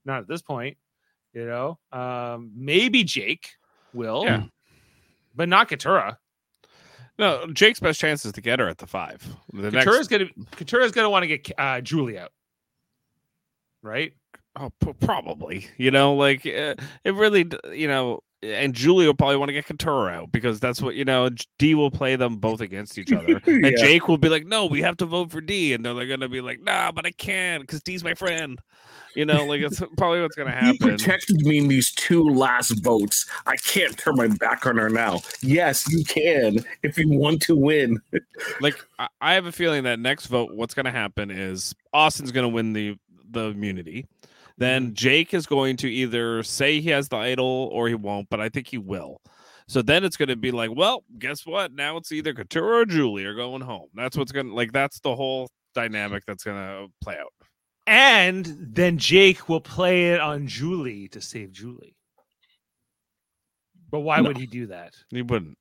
[0.06, 0.78] not at this point.
[1.34, 3.50] You know, um, maybe Jake
[3.94, 4.46] will, Yeah.
[5.38, 6.18] But not Katurah.
[7.18, 9.26] No, Jake's best chance is to get her at the five.
[9.54, 12.32] The next, gonna Katurah's gonna want to get uh, Julie out,
[13.82, 14.14] right?
[14.60, 15.68] oh, p- probably.
[15.78, 19.66] You know, like uh, it really, you know, and Julie will probably want to get
[20.10, 21.30] out because that's what you know.
[21.58, 23.72] D will play them both against each other, and Yeah.
[23.78, 26.42] Jake will be like, "No, we have to vote for D," and they're gonna be
[26.42, 28.60] like, "Nah, but I can't because D's my friend."
[29.16, 30.78] You know, like it's probably what's gonna He happen.
[30.78, 33.26] protected me in these two last votes.
[33.48, 35.22] I can't turn my back on her now.
[35.42, 38.00] Yes, you can if you want to win.
[38.62, 42.74] like I, have a feeling that next vote what's to happen is austin's to win
[42.74, 42.96] the
[43.32, 44.06] the immunity
[44.58, 44.94] then mm-hmm.
[44.94, 48.50] jake is going to either say he has the idol or he won't but i
[48.50, 49.22] think he will
[49.68, 52.86] so then it's going to be like well guess what now it's either Katurah or
[52.86, 56.58] julie are going home that's what's going to like that's the whole dynamic that's going
[56.58, 57.32] to play out
[57.86, 61.96] And then Jake will play it on Julie to save Julie.
[63.90, 64.28] But why No.
[64.28, 64.94] would he do that?
[65.10, 65.58] he wouldn't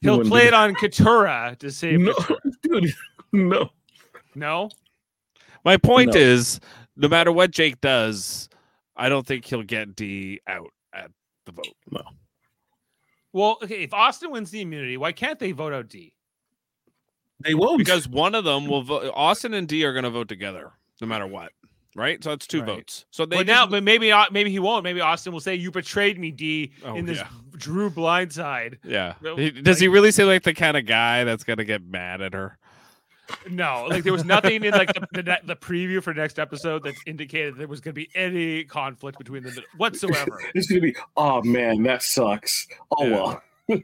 [0.00, 2.52] He He'll wouldn't play it on Katurah to save No, Katurah.
[2.62, 2.94] dude,
[3.32, 3.70] no.
[4.34, 4.70] No?
[5.66, 6.20] My point No.
[6.20, 6.60] is
[6.96, 8.48] no matter what jake does
[8.96, 11.10] i don't think he'll get d out at
[11.44, 11.66] the vote
[13.32, 16.14] Well, okay, if Austin wins the immunity, why can't they vote out D?
[17.44, 17.76] They won't.
[17.76, 19.12] because one of them will vote.
[19.14, 21.52] Austin and D are going to vote together, no matter what.
[21.94, 22.66] Right, so it's two Right.
[22.76, 23.04] votes.
[23.10, 24.84] So they But now, just- but maybe uh, maybe he won't.
[24.84, 27.28] Maybe Austin will say, "You betrayed me, D." Oh, in this yeah.
[27.58, 28.78] Drew blindside.
[28.84, 29.14] yeah.
[29.36, 32.22] He- does he really say like the kind of guy that's going to get mad
[32.22, 32.56] at her?
[33.50, 36.84] No, like there was nothing in like the, the, ne- the preview for next episode
[36.84, 40.38] that indicated there was going to be any conflict between them whatsoever.
[40.54, 40.94] it's gonna be.
[41.16, 42.66] Oh man, that sucks.
[42.96, 43.10] Oh Yeah.
[43.14, 43.42] well.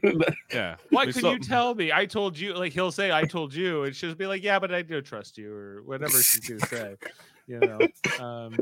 [0.53, 0.75] Yeah.
[0.91, 1.91] Why We couldn't you tell me?
[1.91, 2.53] I told you.
[2.53, 5.37] Like he'll say, "I told you," and she'll be like, "Yeah, but I do trust
[5.37, 6.95] you," or whatever she's gonna say.
[7.47, 7.79] You know,
[8.21, 8.57] um,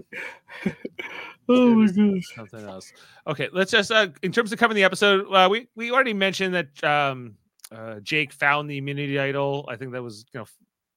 [1.48, 2.24] oh my gosh.
[2.36, 2.92] something else.
[3.28, 6.56] Okay, let's just uh, in terms of covering the episode, uh, we we already mentioned
[6.56, 7.36] that um,
[7.72, 9.66] uh, Jake found the immunity idol.
[9.70, 10.46] I think that was you know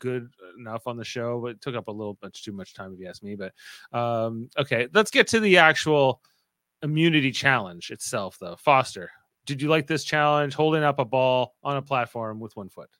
[0.04, 2.92] good enough on the show, but it took up a little much too much time
[2.92, 3.34] if you ask me.
[3.36, 3.52] But
[3.98, 6.20] um, okay, let's get to the actual
[6.82, 8.56] immunity challenge itself, though.
[8.56, 9.10] Foster,
[9.46, 10.54] did you like this challenge?
[10.54, 12.90] Holding up a ball on a platform with one foot.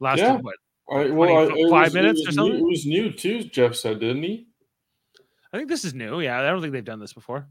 [0.00, 0.36] Lasted Yeah.
[0.38, 0.56] what?
[0.90, 3.44] I, well, 20 it five was- minutes or new- It was new too.
[3.44, 4.48] Jeff said, didn't he?
[5.52, 6.20] I think this is new.
[6.20, 7.46] Yeah, I don't think they've done this before.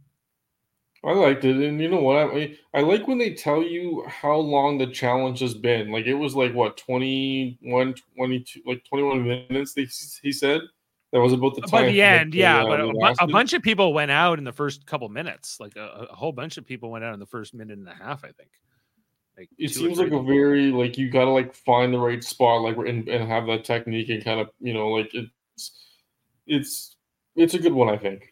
[1.03, 2.17] I liked it, and you know what?
[2.17, 5.91] I I like when they tell you how long the challenge has been.
[5.91, 9.73] Like it was like what 21, 22, like twenty one minutes.
[9.73, 9.87] They
[10.21, 10.61] he said
[11.11, 11.71] that was about the time.
[11.71, 14.53] by the end, yeah, uh, but a, a bunch of people went out in the
[14.53, 15.59] first couple minutes.
[15.59, 17.95] Like a, a whole bunch of people went out in the first minute and a
[17.95, 18.23] half.
[18.23, 18.51] I think.
[19.37, 22.61] Like It seems like a very like you got to like find the right spot,
[22.61, 25.71] like and, and have that technique and kind of you know like it's
[26.45, 26.95] it's
[27.35, 28.30] it's a good one, I think.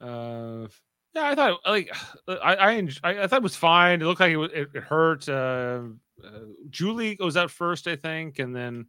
[0.00, 0.66] Uh,
[1.14, 1.90] yeah, I thought like
[2.28, 4.02] I I, enj- I I thought it was fine.
[4.02, 5.28] It looked like it it, it hurt.
[5.28, 5.82] Uh,
[6.24, 8.86] uh, Julie goes out first, I think, and then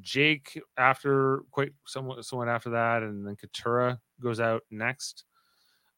[0.00, 5.24] Jake after quite somewhat someone after that, and then Katurah goes out next.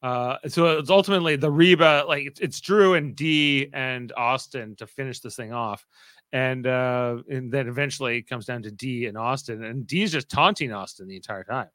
[0.00, 4.86] Uh, so it's ultimately the Reba, like it's, it's Drew and D and Austin to
[4.86, 5.84] finish this thing off.
[6.32, 10.28] And uh, and then eventually it comes down to D and Austin, and D's just
[10.30, 11.68] taunting Austin the entire time.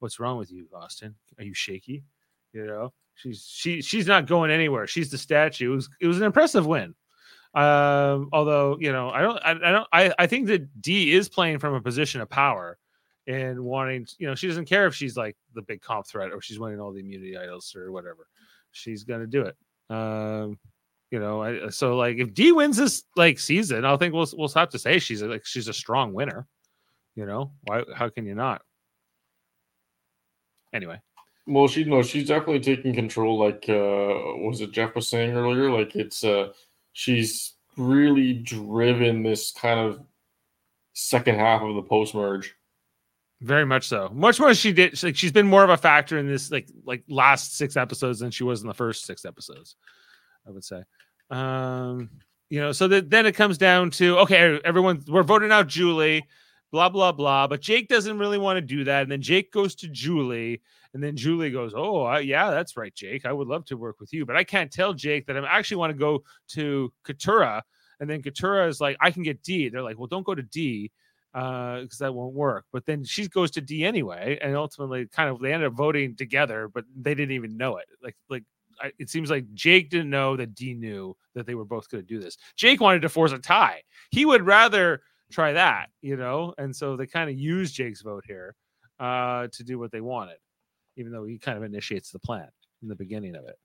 [0.00, 1.14] What's wrong with you, Austin?
[1.38, 2.04] Are you shaky?
[2.52, 4.86] You know, she's she she's not going anywhere.
[4.86, 5.72] She's the statue.
[5.72, 6.94] It was, it was an impressive win.
[7.54, 11.28] Um, although you know, I don't, I, I don't, I, I think that D is
[11.28, 12.78] playing from a position of power
[13.26, 16.40] and wanting, you know, she doesn't care if she's like the big comp threat or
[16.40, 18.26] she's winning all the immunity idols or whatever.
[18.72, 19.56] She's gonna do it.
[19.90, 20.58] Um,
[21.10, 24.48] you know, I, so like if D wins this like season, I think we'll we'll
[24.48, 26.46] have to say she's like she's a strong winner.
[27.14, 27.82] You know, why?
[27.94, 28.62] How can you not?
[30.72, 31.00] Anyway,
[31.46, 33.38] Well, she no, she's definitely taking control.
[33.38, 35.70] Like uh was it Jeff was saying earlier?
[35.70, 36.52] Like it's uh
[36.92, 40.00] she's really driven this kind of
[40.94, 42.54] second half of the post merge.
[43.40, 44.10] Very much so.
[44.12, 45.00] Much more she did.
[45.02, 48.30] Like she's been more of a factor in this like like last six episodes than
[48.32, 49.76] she was in the first six episodes.
[50.46, 50.82] I would say.
[51.30, 52.10] Um,
[52.50, 56.26] you know, so that then it comes down to okay, everyone we're voting out Julie,
[56.70, 57.46] blah blah blah.
[57.46, 60.62] But Jake doesn't really want to do that, and then Jake goes to Julie,
[60.94, 63.26] and then Julie goes, "Oh, I, yeah, that's right, Jake.
[63.26, 65.78] I would love to work with you, but I can't tell Jake that I actually
[65.78, 67.62] want to go to Katurah."
[68.00, 70.42] And then Katurah is like, "I can get D." They're like, "Well, don't go to
[70.42, 70.90] D."
[71.34, 72.64] Uh, because that won't work.
[72.72, 76.16] But then she goes to D anyway, and ultimately, kind of, they ended up voting
[76.16, 77.84] together, but they didn't even know it.
[78.02, 78.44] Like, like
[78.80, 82.02] I, it seems like Jake didn't know that D knew that they were both going
[82.02, 82.38] to do this.
[82.56, 83.82] Jake wanted to force a tie.
[84.10, 88.24] He would rather try that, you know, and so they kind of use Jake's vote
[88.26, 88.54] here.
[89.00, 90.38] uh, to do what they wanted,
[90.96, 92.48] even though he kind of initiates the plan
[92.82, 93.56] in the beginning of it.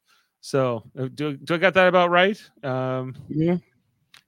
[0.41, 2.39] So, uh, do, do I got that about right?
[2.64, 3.57] Um, Yeah.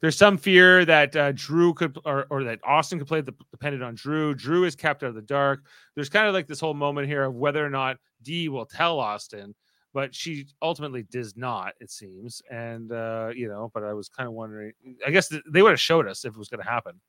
[0.01, 3.83] There's some fear that uh, Drew could, or, or that Austin could play the dependent
[3.83, 4.33] on Drew.
[4.33, 5.65] Drew is kept out of the dark.
[5.95, 8.99] There's kind of like this whole moment here of whether or not Dee will tell
[8.99, 9.53] Austin,
[9.93, 12.41] but she ultimately does not, it seems.
[12.51, 14.71] And uh, you know, but I was kind of wondering.
[15.05, 16.99] I guess th- they would have showed us if it was going to happen.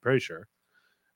[0.00, 0.48] Pretty sure.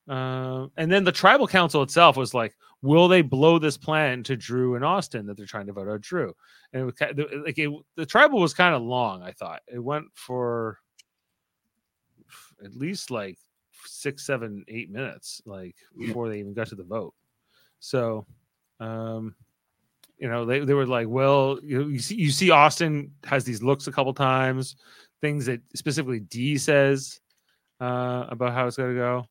[0.09, 4.37] Uh, and then the tribal council itself was like, will they blow this plan to
[4.37, 6.35] Drew and Austin that they're trying to vote out Drew?
[6.73, 9.23] And it was kind of, like it, the tribal was kind of long.
[9.23, 10.79] I thought it went for
[12.63, 13.39] at least like
[13.87, 17.15] six, seven, eight minutes, like before they even got to the vote.
[17.81, 18.27] So,
[18.81, 19.35] um,
[20.19, 23.63] you know, they, they were like, well, you, you see, you see, Austin has these
[23.63, 24.77] looks a couple times,
[25.23, 27.21] things that specifically D says
[27.81, 29.27] uh, about how it's to go.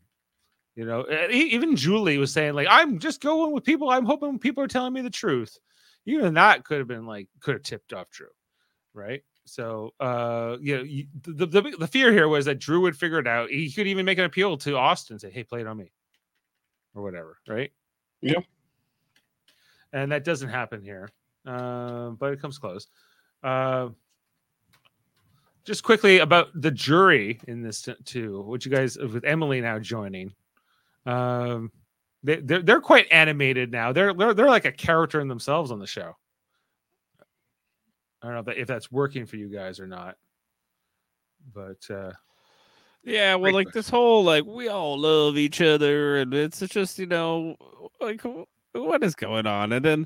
[0.75, 3.89] You know, even Julie was saying like, "I'm just going with people.
[3.89, 5.57] I'm hoping people are telling me the truth."
[6.05, 8.27] Even that could have been like could have tipped off Drew,
[8.93, 9.21] right?
[9.45, 13.19] So, uh, you know, you, the, the the fear here was that Drew would figure
[13.19, 13.49] it out.
[13.49, 15.91] He could even make an appeal to Austin, say, "Hey, play it on me,"
[16.95, 17.71] or whatever, right?
[18.21, 18.39] Yeah.
[19.91, 21.09] And that doesn't happen here,
[21.45, 22.87] uh, but it comes close.
[23.43, 23.89] Uh,
[25.65, 30.33] just quickly about the jury in this too, which you guys with Emily now joining.
[31.05, 31.71] Um,
[32.23, 33.91] they they're, they're quite animated now.
[33.91, 36.15] They're, they're they're like a character in themselves on the show.
[38.21, 40.15] I don't know if, that, if that's working for you guys or not,
[41.53, 42.11] but uh,
[43.03, 47.05] Yeah, well, like this whole like we all love each other, and it's just you
[47.05, 47.55] know
[47.99, 48.21] like
[48.71, 50.05] what is going on, and then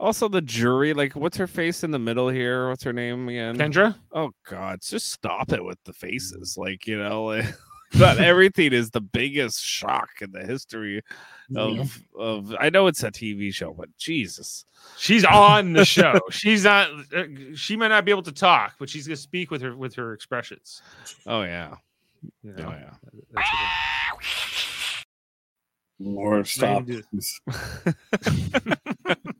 [0.00, 2.68] also the jury, like what's her face in the middle here?
[2.68, 3.56] What's her name again?
[3.56, 3.94] Kendra.
[4.12, 7.44] Oh God, just stop it with the faces, like you know, like,
[7.94, 11.02] not everything is the biggest shock in the history
[11.54, 12.54] of of.
[12.58, 14.64] I know it's a TV show, but Jesus,
[14.96, 16.18] She's on the show.
[16.30, 16.88] she's not.
[17.14, 17.24] uh,
[17.54, 20.12] She might not be able to talk, but she's gonna speak with her with her
[20.14, 20.80] expressions.
[21.26, 21.74] oh yeah,
[22.42, 22.90] You oh yeah.
[23.34, 23.44] That's what
[26.02, 26.84] Lord, stop.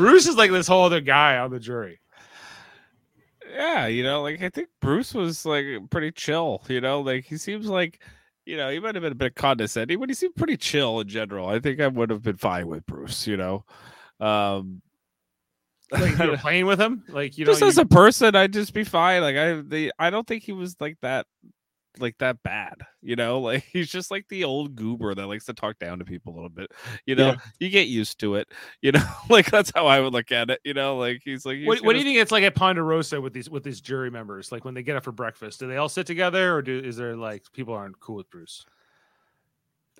[0.00, 2.00] Bruce is like this whole other guy on the jury.
[3.52, 7.36] yeah, you know, like I think Bruce was like pretty chill, you know, like he
[7.36, 8.00] seems like,
[8.46, 11.08] you know, he might have been a bit condescending, but he seemed pretty chill in
[11.08, 11.48] general.
[11.48, 13.64] I think I would have been fine with Bruce, you know.
[14.20, 14.82] Um
[15.90, 18.52] Like you were playing with him, like you know, just as you- a person, I'd
[18.52, 19.22] just be fine.
[19.22, 21.26] Like I the I don't think he was like that
[21.98, 25.54] like that bad, you know, like he's just like the old goober that likes to
[25.54, 26.70] talk down to people a little bit.
[27.06, 27.36] You know, Yeah.
[27.58, 28.48] you get used to it,
[28.82, 31.58] you know, like that's how I would look at it, you know, like he's like
[31.64, 33.80] what, he's what do gonna you think it's like at Ponderosa with these with these
[33.80, 34.52] jury members?
[34.52, 36.96] Like when they get up for breakfast, do they all sit together, or do is
[36.96, 38.64] there like people aren't cool with Bruce?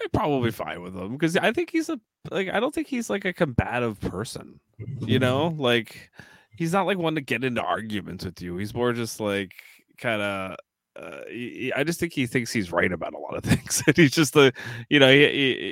[0.00, 3.10] they're probably fine with him because I think he's a like I don't think he's
[3.10, 4.58] like a combative person.
[4.78, 5.18] You mm-hmm.
[5.18, 6.10] know, like
[6.56, 8.56] he's not like one to get into arguments with you.
[8.56, 9.52] He's more just like
[9.98, 10.56] kind of.
[10.96, 13.96] Uh, he- I just think he thinks he's right about a lot of things, and
[13.96, 14.52] he's just the,
[14.88, 15.18] you know, he,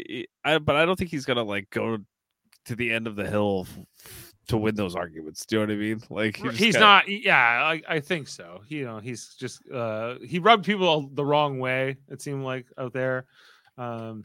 [0.08, 1.98] he, I, but I don't think he's gonna like go
[2.66, 3.66] to the end of the hill
[4.04, 5.44] f- to win those arguments.
[5.46, 6.02] Do you know what I mean?
[6.08, 7.08] Like he He's kinda- not.
[7.08, 8.60] Yeah, I, I think so.
[8.68, 11.96] You know, he's just uh he rubbed people the wrong way.
[12.08, 13.26] It seemed like out there,
[13.76, 14.24] um,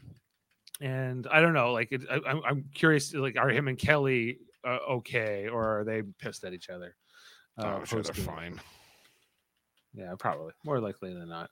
[0.80, 1.72] and I don't know.
[1.72, 3.12] Like, it, I, I'm curious.
[3.14, 6.96] Like, are him and Kellie uh, okay, or are they pissed at each other?
[7.58, 8.60] Oh, I'm sure they're fine.
[9.94, 11.50] Yeah, probably more likely than not.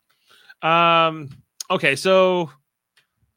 [0.62, 1.28] Um.
[1.70, 2.50] Okay, so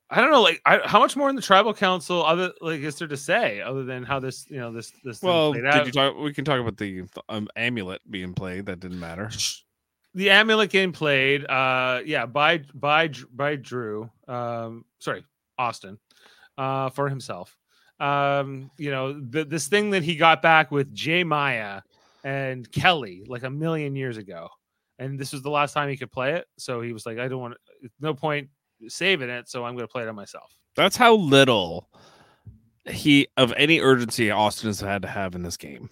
[0.09, 0.41] I don't know.
[0.41, 3.61] Like, I, how much more in the tribal council other like is there to say
[3.61, 5.85] other than how this you know this this thing Well, played did out?
[5.85, 6.17] you talk?
[6.17, 8.65] We can talk about the um, amulet being played.
[8.67, 9.29] That didn't matter.
[10.13, 15.25] the amulet game played uh yeah by by by drew um sorry
[15.57, 15.97] austin
[16.57, 17.57] uh for himself
[17.99, 21.25] um you know the, this thing that he got back with J.
[21.25, 21.81] Maya
[22.23, 24.47] and Kellie like a million years ago
[24.99, 27.27] and this was the last time he could play it so he was like i
[27.27, 27.55] don't want
[27.99, 28.47] no point
[28.87, 31.89] saving it so i'm going to play it on myself That's how little
[32.87, 35.89] he of any urgency Austin has had to have in this game.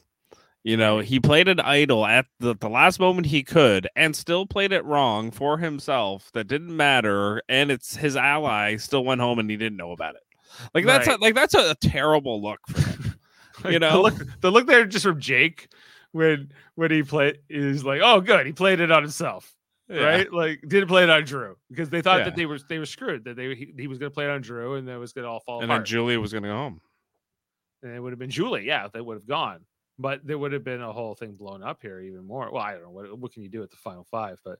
[0.63, 4.45] You know, he played an idol at the, the last moment he could and still
[4.45, 9.39] played it wrong for himself that didn't matter and it's his ally still went home
[9.39, 10.21] and he didn't know about it.
[10.73, 11.17] Like that's Right.
[11.17, 13.19] a, like that's a, terrible look for him.
[13.65, 14.01] You the know?
[14.01, 15.67] look, the look there just from jake
[16.13, 19.53] when when he played is like oh good he played it on himself
[19.89, 20.03] Yeah.
[20.03, 20.31] right?
[20.31, 22.23] Like didn't play it on Drew because they thought Yeah.
[22.25, 24.29] that they were they were screwed that they he, he was going to play it
[24.31, 25.87] on Drew and that was going to all fall And then apart.
[25.87, 26.79] Julia was going to go home.
[27.81, 29.65] and it would have been Julie, yeah, they would have gone,
[29.99, 32.49] but there would have been a whole thing blown up here even more.
[32.51, 34.59] Well, I don't know what what can you do at the final five, but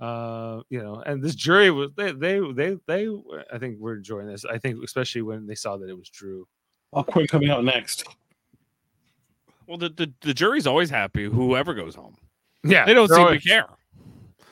[0.00, 3.08] Uh, you know, and this jury was they they they they
[3.52, 4.44] I think were enjoying this.
[4.44, 6.46] I think especially when they saw that it was Drew.
[6.92, 8.04] Oh, Quinn coming out next.
[9.68, 11.24] Well, the, the the jury's always happy.
[11.24, 12.16] Whoever goes home,
[12.64, 13.66] Yeah, they don't seem always- to care.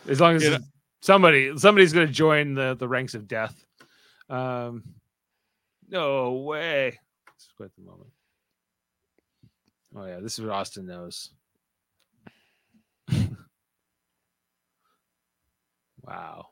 [0.09, 0.59] as long as You know-
[1.01, 3.65] somebody somebody's going to join the the ranks of death.
[4.29, 4.85] Um,
[5.89, 7.01] no way.
[7.35, 8.11] It's quite the moment.
[9.97, 11.31] Oh yeah, this is what Austin knows.
[16.03, 16.47] wow.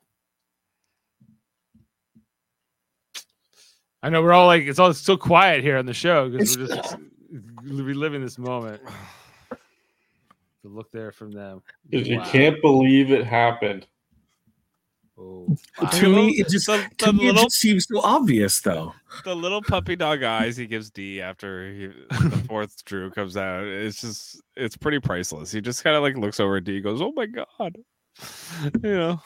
[4.02, 6.66] I know we're all like it's all so quiet here on the show because we're
[6.66, 6.96] just
[7.62, 8.82] reliving this moment.
[10.62, 11.60] The look there from them.
[11.90, 13.86] Because you can't believe it happened.
[15.18, 15.54] Oh,
[15.92, 18.94] To me, it just the, to the me, it just seems so obvious, though.
[19.24, 23.64] the little puppy dog eyes he gives D after he, the fourth Drew comes out.
[23.64, 25.52] It's just it's pretty priceless.
[25.52, 27.76] He just kind of like looks over at D, goes, "Oh my god,"
[28.82, 29.20] you know.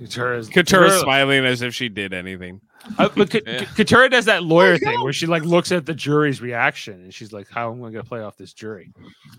[0.00, 2.60] Katurah's Katurah Katurah- smiling as if she did anything.
[2.98, 3.64] Uh, but K- Yeah.
[3.64, 6.94] K- Katurah does that lawyer Oh, thing where she like looks at the jury's reaction
[6.94, 8.92] and she's like, "How am I going to play off this jury?"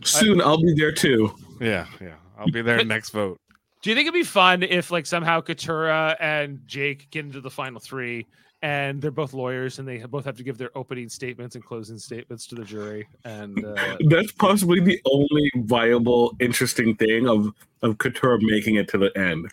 [0.03, 1.34] Soon I'll be there too.
[1.62, 2.16] Yeah, yeah.
[2.38, 3.39] I'll be there next vote.
[3.84, 7.49] Do you think it'd be fun if like somehow Katurah and Jake get into the
[7.51, 8.26] final three
[8.64, 11.99] and they're both lawyers and they both have to give their opening statements and closing
[11.99, 17.53] statements to the jury and uh, That's possibly the only viable, interesting thing of
[17.84, 19.47] of Katurah making it to the end.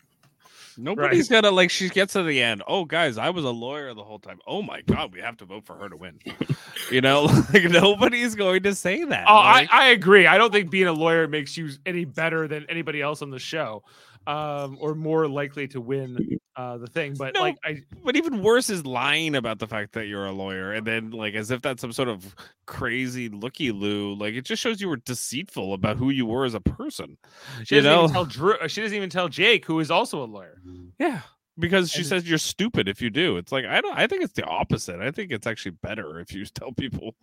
[0.79, 1.71] Nobody's gonna like.
[1.71, 2.63] She gets to the end.
[2.67, 4.41] Oh, guys, I was a lawyer the whole time.
[4.47, 6.19] Oh my god, we have to vote for her to win.
[6.91, 7.23] you know,
[7.53, 9.25] like nobody's going to say that.
[9.29, 10.27] Oh, like- I, I agree.
[10.27, 13.39] I don't think being a lawyer makes you any better than anybody else on the
[13.39, 13.83] show,
[14.27, 17.15] um, or more likely to win uh, the thing.
[17.19, 17.41] But No.
[17.41, 20.87] like, I but even worse is lying about the fact that you're a lawyer and
[20.87, 22.35] then like as if that's some sort of
[22.67, 26.55] crazy looky loo like it just shows you were deceitful about who you were as
[26.55, 27.17] a person
[27.65, 28.55] she you doesn't know even tell Drew.
[28.55, 30.61] uh, She doesn't even tell Jake, who is also a lawyer.
[30.99, 31.21] yeah
[31.59, 34.23] because she And- says you're stupid if you do it's like i don't i think
[34.25, 37.15] it's the opposite i think it's actually better if you tell people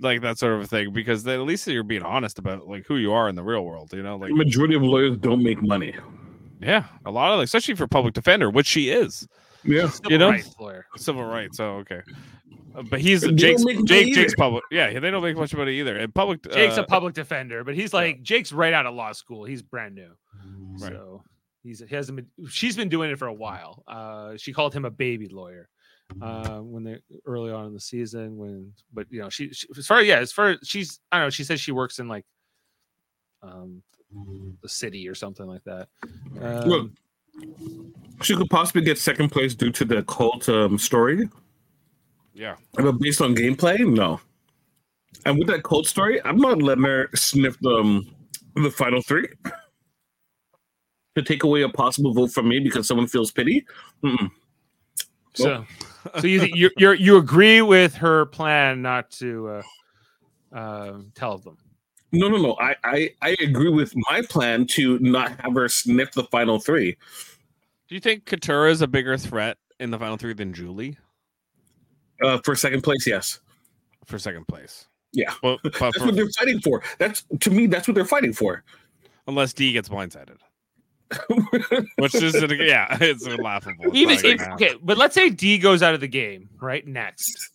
[0.00, 2.96] like that sort of thing because then at least you're being honest about like who
[2.96, 5.62] you are in the real world you know like The majority of lawyers don't make
[5.62, 5.94] money.
[6.60, 9.26] Yeah a lot of especially for public defender which she is
[9.64, 9.88] Yeah.
[9.88, 10.30] Civil You know?
[10.30, 10.86] rights lawyer.
[10.96, 12.02] civil rights oh okay
[12.74, 14.62] Uh, but he's They Jake's Jake, Jake's public.
[14.70, 15.96] Yeah, they don't make much money either.
[15.96, 16.40] And public.
[16.52, 19.44] Jake's uh, a public defender, but he's like Jake's right out of law school.
[19.44, 20.12] He's brand new,
[20.78, 20.92] Right.
[20.92, 21.24] so
[21.64, 22.48] he's he hasn't been.
[22.48, 23.82] She's been doing it for a while.
[23.88, 25.68] Uh, she called him a baby lawyer
[26.22, 28.36] uh, when they early on in the season.
[28.36, 31.30] When, but you know, she, she as far yeah, as far she's I don't know.
[31.30, 32.24] She says she works in like
[33.42, 33.82] um
[34.62, 35.88] the city or something like that.
[36.66, 36.90] Look,
[37.42, 41.28] Um, she could possibly get second place due to the cult um, story,
[42.34, 42.56] Yeah.
[42.74, 44.20] but based on gameplay, no.
[45.24, 48.14] And with that cult story, I'm not letting her sniff the um,
[48.56, 49.28] the final three
[51.14, 53.64] to take away a possible vote from me because someone feels pity.
[54.02, 54.30] Mm-mm.
[55.34, 55.64] so
[56.20, 59.48] so you you you you agree with her plan not to
[60.52, 61.56] uh, uh, tell them.
[62.12, 62.56] No, no, no.
[62.60, 66.96] I, I I agree with my plan to not have her sniff the final three.
[67.88, 70.96] Do you think Katurah is a bigger threat in the final three than Julie
[72.22, 73.40] Uh, for second place, yes.
[74.06, 74.86] for second place?
[75.12, 75.32] Yeah.
[75.42, 76.82] But, but That's for- what they're fighting for.
[76.98, 77.66] That's to me.
[77.66, 78.64] That's what they're fighting for.
[79.26, 80.38] unless D gets blindsided,
[81.98, 83.96] which is yeah, it's laughable.
[83.96, 87.50] Even like, if okay, but let's say D goes out of the game right next.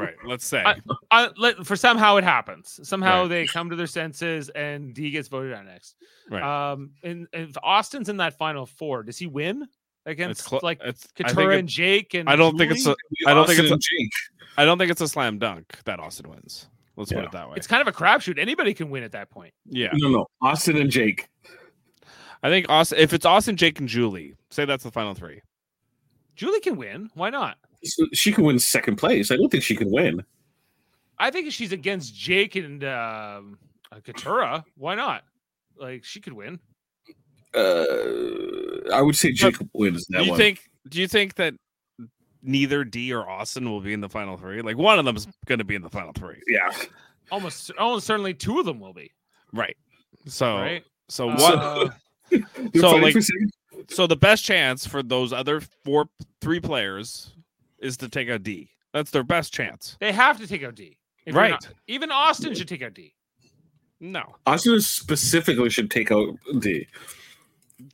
[0.00, 0.80] Right, let's say I-
[1.10, 2.80] Uh, let, for somehow it happens.
[2.88, 3.28] Somehow Right.
[3.28, 5.96] they come to their senses and D gets voted out next.
[6.30, 6.42] right.
[6.72, 9.66] Um, and, and if Austin's in that final four, does he win
[10.04, 12.14] against it's cl- like it's, Katurah it- and Jake?
[12.14, 12.96] And I don't think it's Julie?
[13.26, 14.12] a, I don't think it's a, Jake.
[14.56, 16.68] I don't think it's a slam dunk that Austin wins.
[16.96, 17.54] Let's put it that way.
[17.58, 18.38] it's kind of a crapshoot.
[18.38, 19.52] Anybody can win at that point.
[19.66, 20.26] yeah, No, no.
[20.40, 21.28] Austin and Jake.
[22.42, 22.98] I think Austin.
[22.98, 25.40] If it's Austin, Jake, and Julie, say that's the final three.
[26.36, 27.10] Julie can win.
[27.14, 27.58] Why not?
[27.84, 29.30] So She can win second place.
[29.30, 30.24] I don't think she can win.
[31.18, 33.58] I think she's against Jake and um,
[33.90, 35.22] uh, Katurah, why not?
[35.78, 36.58] Like she could win.
[37.54, 40.38] Uh, I would say Jake wins that do you one.
[40.38, 40.60] think?
[40.88, 41.54] Do you think that
[42.42, 44.62] neither D or Austin will be in the final three?
[44.62, 46.70] Like one of them's going to be in the final three, yeah.
[47.32, 49.10] Almost, almost certainly two of them will be.
[49.52, 49.76] right?
[50.26, 50.84] So, Right.
[51.08, 51.92] so Uh, what?
[52.72, 53.16] They're So, like-
[53.88, 56.06] so the best chance for those other four,
[56.40, 57.32] three players
[57.78, 58.70] is to take a D.
[58.92, 59.96] That's their best chance.
[60.00, 60.96] They have to take out D.
[61.26, 61.50] Right.
[61.50, 63.14] not- even Austin should take out D.
[64.00, 64.36] No.
[64.46, 66.86] Austin specifically should take out D.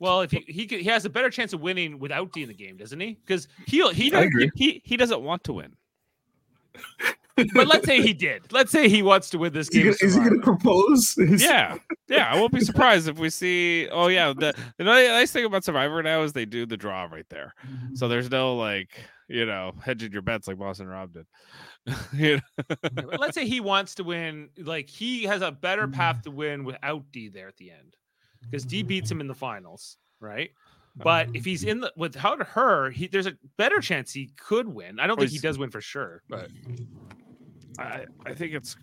[0.00, 2.48] Well, if he he, could, he has a better chance of winning without D in
[2.48, 3.18] the game, doesn't he?
[3.24, 4.10] Because he'll he
[4.54, 5.74] He he doesn't want to win.
[7.54, 8.52] but let's say he did.
[8.52, 9.92] Let's say he wants to win this Is he, game.
[9.92, 11.14] gonna, is he gonna propose?
[11.18, 11.76] Is- Yeah,
[12.08, 12.30] yeah.
[12.32, 13.88] I won't be surprised if we see.
[13.90, 17.26] Oh yeah, the, the nice thing about Survivor now is they do the draw right
[17.30, 17.94] there, mm-hmm.
[17.94, 18.90] so there's no like
[19.28, 21.26] you know hedging your bets like Boston Rob did.
[22.12, 23.02] you know?
[23.18, 24.50] Let's say he wants to win.
[24.58, 25.94] Like he has a better mm-hmm.
[25.94, 27.96] path to win without D there at the end,
[28.42, 30.50] because D beats him in the finals, right?
[31.00, 34.68] Oh, but if he's in the without her, he there's a better chance he could
[34.68, 35.00] win.
[35.00, 36.50] I don't think he does win for sure, but
[37.78, 38.76] I I think it's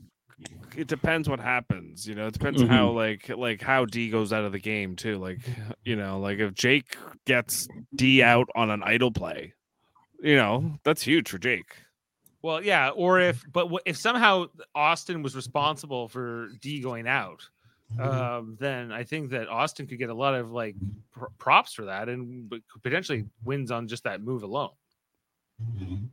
[0.75, 2.07] it depends what happens.
[2.07, 2.95] You know, it depends how mm-hmm.
[2.95, 5.17] like like how D goes out of the game too.
[5.17, 5.39] Like
[5.83, 9.53] you know, like if Jake gets D out on an idol play,
[10.21, 11.75] you know, that's huge for Jake.
[12.41, 12.89] well, yeah.
[12.89, 17.47] Or if but if somehow Austin was responsible for D going out,
[17.97, 18.01] mm-hmm.
[18.01, 20.75] um, then I think that Austin could get a lot of like
[21.11, 24.71] pr- props for that, and but potentially wins on just that move alone.
[25.77, 26.05] Mm-hmm.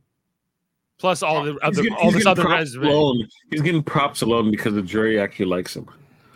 [0.99, 2.87] Plus all the He's other getting- all he's this getting other props resume.
[2.87, 3.27] alone.
[3.51, 5.87] He's getting props alone because the jury actually likes him.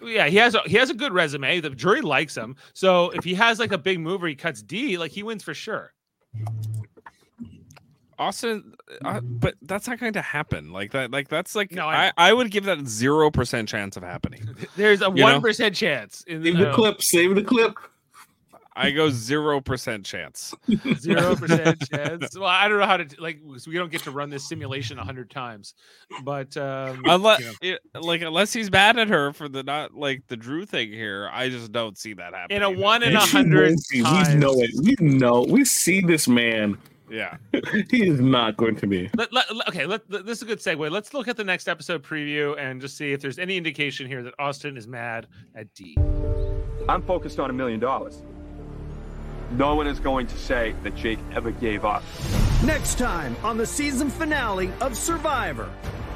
[0.03, 1.59] Yeah, he has a he has a good resume.
[1.62, 2.55] The jury likes him.
[2.74, 5.43] So if he has like a big move where he cuts D, like he wins
[5.43, 5.93] for sure.
[8.20, 10.72] Austin, uh, but that's not going to happen.
[10.72, 12.30] Like that, like that's like No, I I.
[12.30, 14.47] I would give that zero percent chance of happening.
[14.76, 16.24] There's a one percent chance.
[16.28, 17.01] In Save the clip.
[17.01, 17.74] Save the clip.
[18.74, 20.53] I go zero percent chance.
[20.95, 22.38] Zero percent chance.
[22.38, 23.39] Well, I don't know how to like.
[23.57, 25.74] so We don't get to run this simulation a hundred times,
[26.24, 27.53] but um, Unless, you know,
[27.93, 31.30] it- like, unless he's mad at her for the not like the Drew thing here,
[31.34, 32.57] I just don't see that happening.
[32.57, 34.30] in a one in a hundred times.
[34.30, 34.72] We know it.
[34.82, 35.41] We know.
[35.47, 36.78] We see this man.
[37.09, 37.36] Yeah,
[37.89, 39.09] he is not going to be.
[39.17, 40.89] Let, let- let- okay, let, let- this is a good segue.
[40.89, 44.24] Let's look at the next episode preview and just see if there's any indication here
[44.24, 45.97] that Austin is mad at D.
[46.88, 48.24] I'm focused on a million dollars.
[49.52, 52.04] No one is going to say that Jake ever gave up.
[52.64, 55.70] Next time on the season finale of Survivor.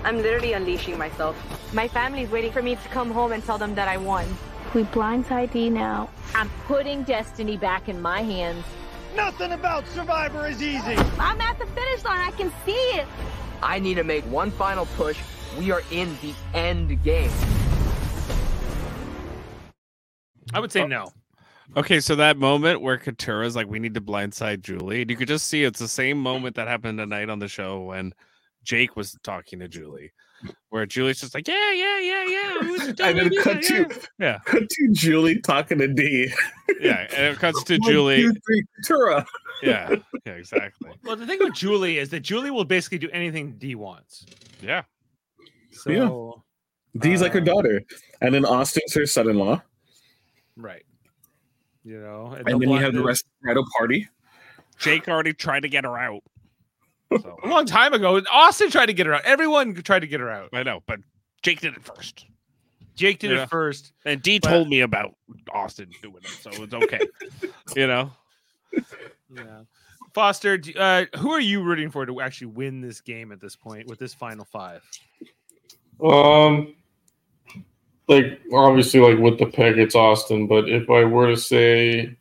[0.06, 1.36] I'm literally unleashing myself.
[1.74, 4.26] My family's waiting for me to come home and tell them that I won.
[4.74, 6.10] We blindside D now.
[6.34, 8.64] I'm putting destiny back in my hands.
[9.16, 10.96] Nothing about Survivor is easy.
[11.20, 12.20] I'm at the finish line.
[12.20, 13.06] I can see it.
[13.62, 15.20] I need to make one final push.
[15.58, 17.32] We are in the end game.
[20.54, 20.88] I would say oh.
[20.88, 21.12] no.
[21.76, 25.28] Okay, so that moment where Katurah's like, "We need to blindside Julie," and you could
[25.28, 28.14] just see it's the same moment that happened tonight on the show when
[28.64, 30.12] Jake was talking to Julie,
[30.70, 34.08] where Julie's just like, "Yeah, yeah, yeah, yeah." we should And then cut that, to
[34.20, 36.32] yeah, cut to Julie talking to D.
[36.80, 38.22] yeah, and it cuts to One, Julie.
[38.22, 39.26] two, three, Tura.
[39.64, 39.96] Yeah,
[40.26, 40.92] yeah, exactly.
[41.04, 44.26] Well, the thing with Julie is that Julie will basically do anything D wants.
[44.62, 44.84] Yeah,
[45.72, 47.02] So Yeah.
[47.02, 47.82] D's like her Um, daughter,
[48.22, 49.62] and then Austin's her son-in-law,
[50.56, 50.85] right.
[51.86, 54.10] You know, and then you have the rest of the bridal party.
[54.80, 56.22] Jake already tried to get her out.
[57.22, 58.20] So a long time ago.
[58.32, 59.22] Austin tried to get her out.
[59.24, 60.50] Everyone tried to get her out.
[60.52, 61.00] I know, but
[61.44, 62.26] Jake did it first,
[62.96, 63.44] Jake did Yeah.
[63.44, 63.94] it first.
[64.06, 65.16] and D But- told me about
[65.54, 67.00] Austin doing it, so it's okay.
[67.76, 68.12] you know,
[69.34, 69.62] Yeah.
[70.14, 73.88] Foster, uh, who are you rooting for to actually win this game at this point
[73.88, 74.82] with this final five?
[76.04, 76.74] Um,
[78.08, 80.48] like obviously, like with the pick, it's Austin.
[80.48, 82.16] But if I were to say,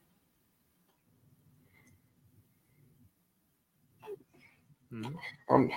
[4.95, 5.07] Hmm.
[5.51, 5.71] I'm,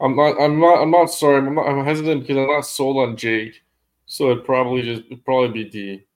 [0.00, 1.38] I'm not, I'm not, I'm not sorry.
[1.38, 3.62] I'm not, I'm hesitant because I'm not sold on Jake.
[4.06, 6.06] So it'd probably just it'd probably be D.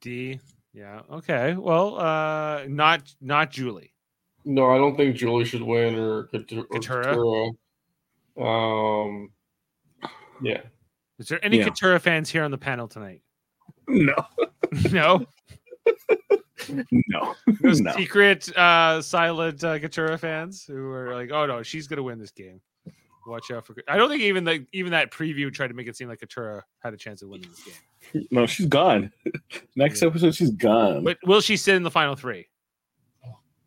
[0.00, 0.40] D.
[0.72, 1.02] Yeah.
[1.10, 1.54] Okay.
[1.54, 3.92] Well, uh, not not Julie.
[4.44, 6.28] No, I don't think Julie should win or, or?
[6.28, 7.50] Katurah.
[8.38, 9.30] Um,
[10.42, 10.60] yeah.
[11.18, 11.68] Is there any Yeah.
[11.68, 13.22] Katurah fans here on the panel tonight?
[13.88, 14.14] No,
[14.92, 15.24] no.
[16.68, 17.92] no, No no.
[17.92, 22.30] secret uh silent uh, Katurah fans who are like, "Oh no, she's gonna win this
[22.32, 22.60] game."
[23.26, 23.74] Watch out for.
[23.88, 26.62] I don't think even the even that preview tried to make it seem like Katurah
[26.80, 27.64] had a chance of winning this
[28.12, 28.26] game.
[28.30, 29.12] No, she's gone.
[29.76, 31.02] Next episode, she's gone.
[31.04, 32.46] But will she sit in the final three?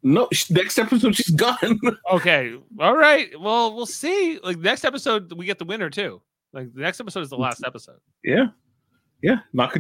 [0.02, 1.78] no, next episode, she's gone.
[2.14, 2.56] Okay.
[2.80, 3.38] All right.
[3.38, 4.40] Well, we'll see.
[4.42, 6.22] Like next episode, we get the winner too.
[6.54, 8.00] Like the next episode is the last episode.
[8.24, 8.48] yeah,
[9.22, 9.72] yeah, not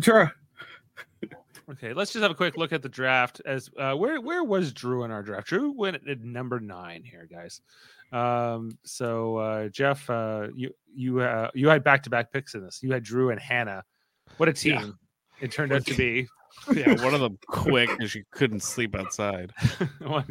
[1.72, 3.42] Okay, let's just have a quick look at the draft.
[3.46, 5.48] As uh, where where was Drew in our draft?
[5.48, 7.62] Drew went at number nine here, guys.
[8.12, 12.64] Um, so uh, Jeff, uh, you you uh, you had back to back picks in
[12.64, 12.80] this.
[12.82, 13.84] You had Drew and Hannah.
[14.38, 15.46] What a team Yeah.
[15.46, 16.28] it turned out to be.
[16.74, 19.54] yeah, one of them quick because she couldn't sleep outside.
[20.00, 20.26] what,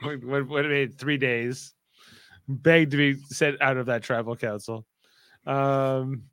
[0.00, 1.74] what, what, what made three days?
[2.48, 4.86] Begged to be sent out of that tribal council.
[5.46, 6.24] Um,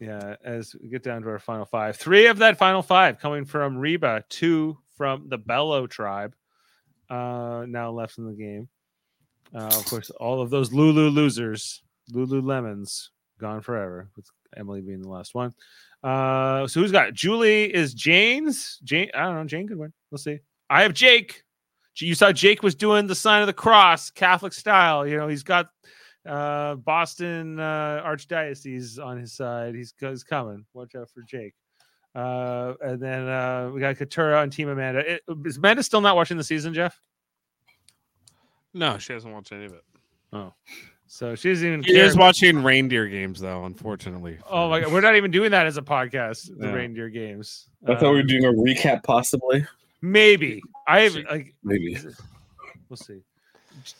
[0.00, 3.44] yeah, as we get down to our final five, three of that final five coming
[3.44, 6.34] from Reba, two from the Belo tribe,
[7.08, 8.68] uh, now left in the game.
[9.54, 13.08] Uh, of course, all of those Lulu losers Lululemons
[13.40, 15.54] gone forever with Emily being the last one.
[16.02, 19.10] Uh, so who's got Julie is Jane's Jane?
[19.14, 19.44] I don't know.
[19.44, 19.92] Jane could win.
[20.10, 20.40] We'll see.
[20.68, 21.42] I have Jake.
[21.98, 25.06] You saw Jake was doing the sign of the cross, Catholic style.
[25.06, 25.70] You know, he's got
[26.26, 29.74] uh Boston uh Archdiocese on his side.
[29.74, 30.64] He's, he's coming.
[30.74, 31.54] Watch out for Jake.
[32.14, 35.00] Uh, and then uh, we got Katurah on Team Amanda.
[35.00, 36.98] It, is Amanda still not watching the season, Jeff?
[38.72, 39.84] No, she hasn't watched any of it.
[40.32, 40.52] Oh,
[41.06, 41.82] so she doesn't even.
[41.82, 44.38] She care is watching reindeer games though, unfortunately.
[44.50, 46.50] Oh my god, we're not even doing that as a podcast.
[46.58, 46.72] The Yeah.
[46.72, 47.68] reindeer games.
[47.86, 49.66] I thought Uh, we were doing a recap, possibly.
[50.02, 50.62] maybe.
[50.88, 51.96] I have like Maybe.
[52.88, 53.20] we'll see.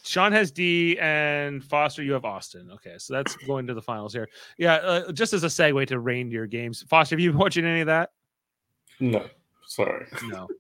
[0.05, 2.03] Sean has D and Foster.
[2.03, 2.71] You have Austin.
[2.73, 4.29] Okay, so that's going to the finals here.
[4.59, 6.83] Yeah, uh, just as a segue to reindeer games.
[6.89, 8.11] Foster, have you been watching any of that?
[9.01, 9.27] No,
[9.67, 10.07] sorry.
[10.25, 10.49] No.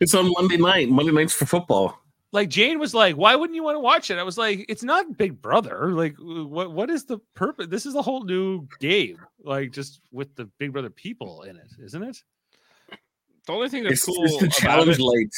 [0.00, 0.88] It's on Monday night.
[0.88, 1.96] Monday nights for football.
[2.32, 4.82] Like Jane was like, "Why wouldn't you want to watch it?" I was like, "It's
[4.82, 5.92] not Big Brother.
[5.92, 7.68] Like, what what is the purpose?
[7.68, 9.18] This is a whole new game.
[9.44, 12.20] Like, just with the Big Brother people in it, isn't it?"
[13.46, 15.34] The only thing that's It's, cool it's the about challenge it- light.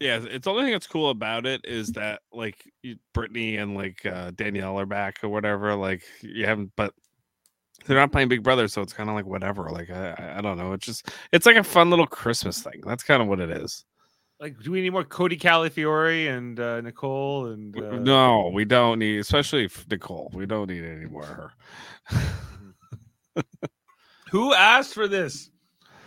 [0.00, 2.64] Yeah, it's the only thing that's cool about it is that like
[3.12, 5.74] Brittany and like uh, Danielle are back or whatever.
[5.74, 6.94] Like you haven't, but
[7.86, 9.70] they're not playing Big Brother, so it's kind of like whatever.
[9.70, 10.72] Like I, I- don't know.
[10.72, 12.80] It's just it's like a fun little Christmas thing.
[12.86, 13.84] That's kind of what it is.
[14.40, 18.98] Like, do we need more Cody Calafiore and uh, Nicole and uh, no, we don't
[18.98, 20.30] need, especially Nicole.
[20.32, 21.52] We don't need any more
[22.08, 22.22] of
[23.36, 23.44] her.
[24.30, 25.50] Who asked for this?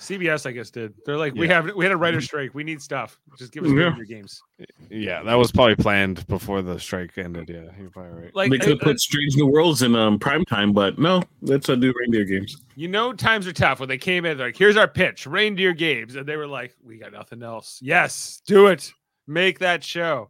[0.04, 0.94] CBS, I guess, did.
[1.06, 2.54] They're like, we have we had a writer strike.
[2.54, 3.20] We need stuff.
[3.38, 3.96] Just give us Yeah.
[3.96, 4.42] your games.
[4.90, 7.50] Yeah, that was probably planned before the strike ended.
[7.50, 8.36] Yeah, you're probably right.
[8.36, 11.70] Like, they could uh, put Strange New Worlds in um, prime time, but no, let's
[11.70, 12.58] uh, do reindeer games.
[12.76, 14.38] You know, times are tough when they came in.
[14.38, 17.80] They're like, here's our pitch, reindeer games, and they were like, we got nothing else.
[17.82, 18.92] Yes, do it.
[19.26, 20.30] Make that show.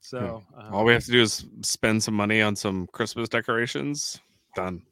[0.00, 4.20] So, uh, All we have to do is spend some money on some Christmas decorations.
[4.54, 4.82] Done.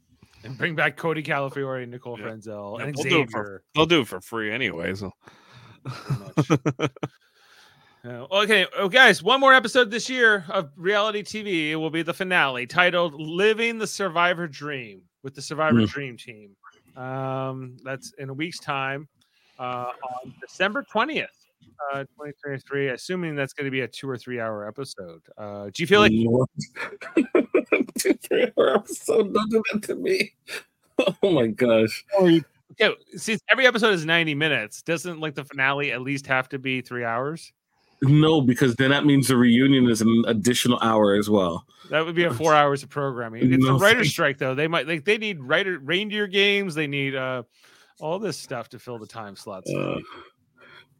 [0.44, 3.30] And bring back Cody Calafiore and Nicole Franzel Yeah, and they'll, do it Xavier.
[3.30, 4.94] for, they'll do it for free anyway.
[4.94, 5.12] So
[5.86, 6.88] Uh,
[8.32, 11.70] okay, oh, guys, one more episode this year of reality TV.
[11.70, 15.88] It will be the finale titled "Living the Survivor Dream" with the Survivor Mm.
[15.88, 16.56] Dream Team.
[16.96, 19.08] Um, that's in a week's time
[19.58, 19.92] uh,
[20.24, 21.41] on December twentieth,
[21.92, 22.88] uh, twenty twenty three.
[22.88, 25.22] Assuming that's going to be a two or three hour episode.
[25.38, 26.12] Uh, do you feel like?
[27.98, 29.32] Two, three hour episode.
[29.34, 30.32] Don't do that to me.
[31.22, 32.04] Oh my gosh.
[32.20, 36.58] Okay, since every episode is ninety minutes, doesn't like the finale at least have to
[36.58, 37.52] be three hours?
[38.02, 41.64] No, because then that means the reunion is an additional hour as well.
[41.90, 43.52] That would be a four hours of programming.
[43.52, 44.54] It's a No, writer's thank- strike, though.
[44.54, 46.74] They might like they need writer reindeer games.
[46.74, 47.42] They need uh
[47.98, 49.72] all this stuff to fill the time slots.
[49.72, 49.98] Uh,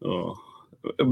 [0.05, 0.37] oh,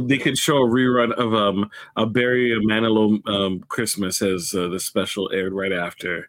[0.06, 4.80] they could show a rerun of um a Barry Manilow um Christmas as uh, the
[4.80, 6.28] special aired right after.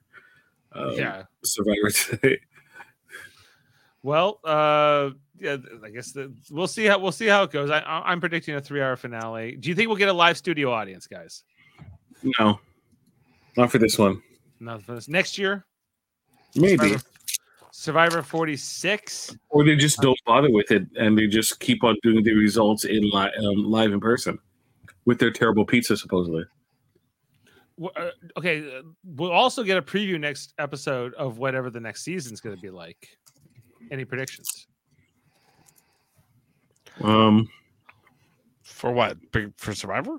[0.73, 1.23] Um, Yeah.
[1.43, 2.39] Survivor today.
[4.03, 7.69] Well, uh, yeah, I guess the, we'll see how we'll see how it goes.
[7.69, 9.55] I, I'm predicting a three hour finale.
[9.55, 11.43] Do you think we'll get a live studio audience, guys?
[12.39, 12.59] No,
[13.57, 14.21] not for this one.
[14.59, 15.65] Not for this next year.
[16.55, 17.03] Maybe, Survivor,
[17.71, 19.35] Survivor 46.
[19.49, 22.83] or they just don't bother with it and they just keep on doing the results
[22.85, 24.37] in li- um, live in person
[25.05, 26.43] with their terrible pizza, supposedly.
[27.81, 32.03] Wh- uh, Okay, uh, we'll also get a preview next episode of whatever the next
[32.03, 33.07] season's going to be like.
[33.89, 34.67] Any predictions?
[37.01, 37.47] Um,
[38.63, 39.17] for what?
[39.57, 40.17] For Survivor?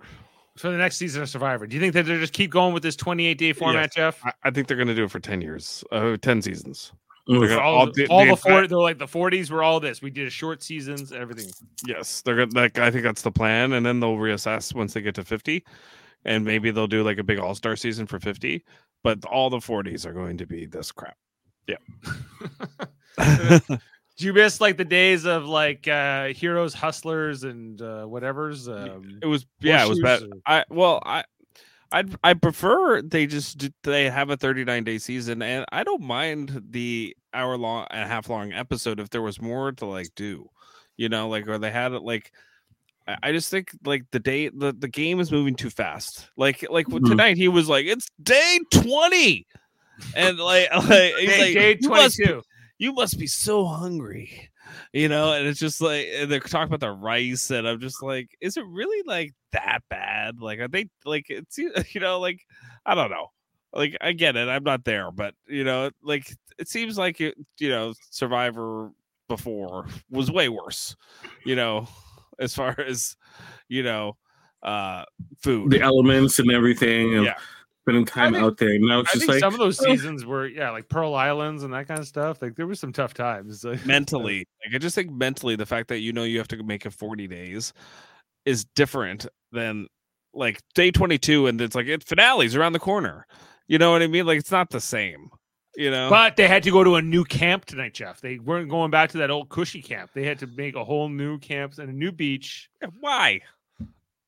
[0.59, 1.67] for the next season of Survivor.
[1.67, 3.95] Do you think that they just keep going with this 28 day format, Yes.
[3.95, 4.21] Jeff?
[4.25, 6.93] I, I think they're going to do it for ten years, uh, ten seasons.
[7.29, 7.49] Mm.
[7.49, 9.79] Gonna- all, the, the- all the the entire- four, they're like the 40s were all
[9.81, 10.03] this.
[10.03, 11.51] We did a short seasons, everything.
[11.87, 12.51] Yes, they're gonna.
[12.55, 15.65] Like, I think that's the plan, and then they'll reassess once they get to fifty,
[16.25, 18.65] and maybe they'll do like a big All Star season for fifty.
[19.05, 21.17] But all the forties are going to be this crap.
[21.69, 21.77] Yeah.
[24.19, 28.69] Do you miss like the days of like uh heroes, hustlers, and uh whatever's?
[28.69, 30.23] Um, It was yeah, it was bad.
[30.23, 31.25] or- I well, I
[31.93, 36.03] I I prefer they just do- they have a 39 day season, and I don't
[36.03, 40.09] mind the hour long and a half long episode if there was more to like
[40.17, 40.49] do,
[40.97, 42.33] you know, like or they had it like.
[43.09, 46.29] I- I just think like the day the, the game is moving too fast.
[46.37, 47.05] Like like Mm-hmm.
[47.05, 47.09] Mhm.
[47.11, 49.45] tonight he was like it's day 20
[50.15, 52.43] and like, like he's Day- like day "You must 22.
[52.83, 54.51] You must be so hungry
[54.93, 58.37] you know and it's just like they're talking about the rice and i'm just like
[58.41, 61.59] is it really like that bad like are they like it's
[61.95, 62.41] you know like
[62.85, 63.29] i don't know
[63.73, 67.37] like i get it i'm not there but you know like it seems like it
[67.59, 68.91] you know survivor
[69.29, 70.97] before was way worse
[71.45, 71.87] you know
[72.39, 73.17] as far as
[73.69, 74.17] you know
[74.63, 75.05] uh
[75.43, 77.25] food the elements and everything.
[77.25, 77.35] Yeah.
[77.83, 78.79] Spending time think- out there.
[78.79, 81.15] Now it's I just think like some of those oh, seasons were yeah, like Pearl
[81.15, 82.41] Islands and that kind of stuff.
[82.41, 83.65] Like there were some tough times.
[83.65, 86.63] Like, mentally like i just think mentally the fact that you know you have to
[86.63, 87.73] make it 40 days
[88.45, 89.87] is different than
[90.35, 93.27] like day 22 and it's like it finales around the corner
[93.69, 95.31] you know what i mean like it's not the same
[95.77, 98.21] you know But they had to go to a new camp tonight, Jeff.
[98.21, 100.11] They weren't going back to that old cushy camp.
[100.15, 102.69] They had to make a whole new camp and a new beach.
[103.01, 103.41] why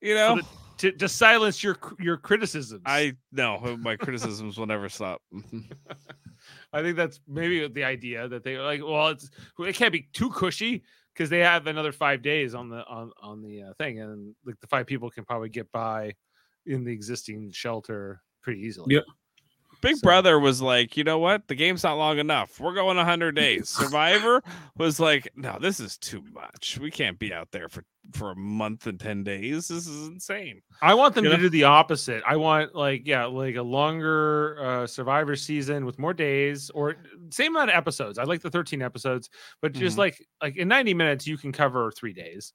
[0.01, 0.47] you so know that-
[0.79, 2.83] to, to silence your your criticisms.
[2.87, 5.23] i no my criticisms will never stop
[6.73, 8.83] I think that's maybe the idea that they like.
[8.83, 12.85] Well, it's it can't be too cushy because they have another five days on the
[12.87, 16.13] on on the uh, thing, and like the five people can probably get by
[16.67, 18.95] in the existing shelter pretty easily.
[18.95, 19.05] Yep.
[19.85, 21.47] Big Brother was like, you know what?
[21.49, 22.59] The game's not long enough.
[22.59, 23.69] We're going 100 days.
[23.69, 24.43] Survivor
[24.77, 26.79] was like, no, this is too much.
[26.81, 29.69] We can't be out there for for a month and 10 days.
[29.69, 30.61] This is insane.
[30.83, 31.43] I want them You to know?
[31.45, 32.23] do the opposite.
[32.27, 36.97] I want like yeah, like a longer uh survivor season with more days or
[37.31, 38.19] same amount of episodes.
[38.19, 39.31] I like the 13 episodes,
[39.63, 40.01] but just Mhm.
[40.01, 42.53] like like in 90 minutes you can cover 3 days.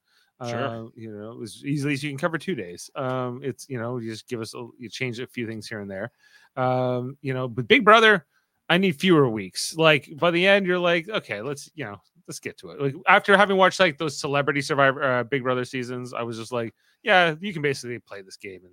[0.48, 0.86] Sure.
[0.86, 2.90] Uh, you know, as easily as you can cover 2 days.
[2.96, 5.80] Um it's you know, you just give us a, you change a few things here
[5.82, 6.12] and there.
[6.56, 8.26] Um you know, but Big Brother
[8.70, 9.76] I need fewer weeks.
[9.76, 11.98] Like by the end, you're like, okay, let's you know,
[12.28, 12.82] let's get to it.
[12.82, 16.52] Like after having watched like those Celebrity Survivor, uh, Big Brother seasons, I was just
[16.52, 16.74] like,
[17.04, 18.72] yeah, you can basically play this game in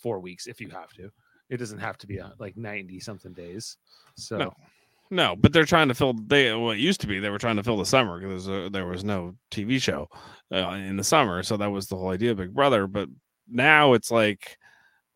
[0.00, 1.10] four weeks if you have to.
[1.50, 3.76] It doesn't have to be uh, like ninety something days.
[4.16, 4.52] So No.
[5.10, 7.56] No, but they're trying to fill they well, it used to be they were trying
[7.56, 10.08] to fill the summer because there was no TV show
[10.50, 12.86] uh, in the summer, so that was the whole idea of Big Brother.
[12.86, 13.10] But
[13.46, 14.56] now it's like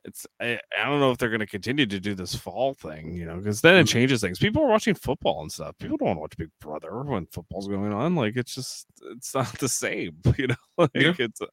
[0.06, 3.14] it's I, I don't know if they're going to continue to do this fall thing,
[3.14, 4.38] you know, because then it changes things.
[4.38, 5.74] People are watching football and stuff.
[5.78, 8.14] People don't want to watch Big Brother when football's going on.
[8.14, 10.54] Like it's just it's not the same, you know.
[10.78, 11.12] Like Yeah.
[11.18, 11.46] it's uh,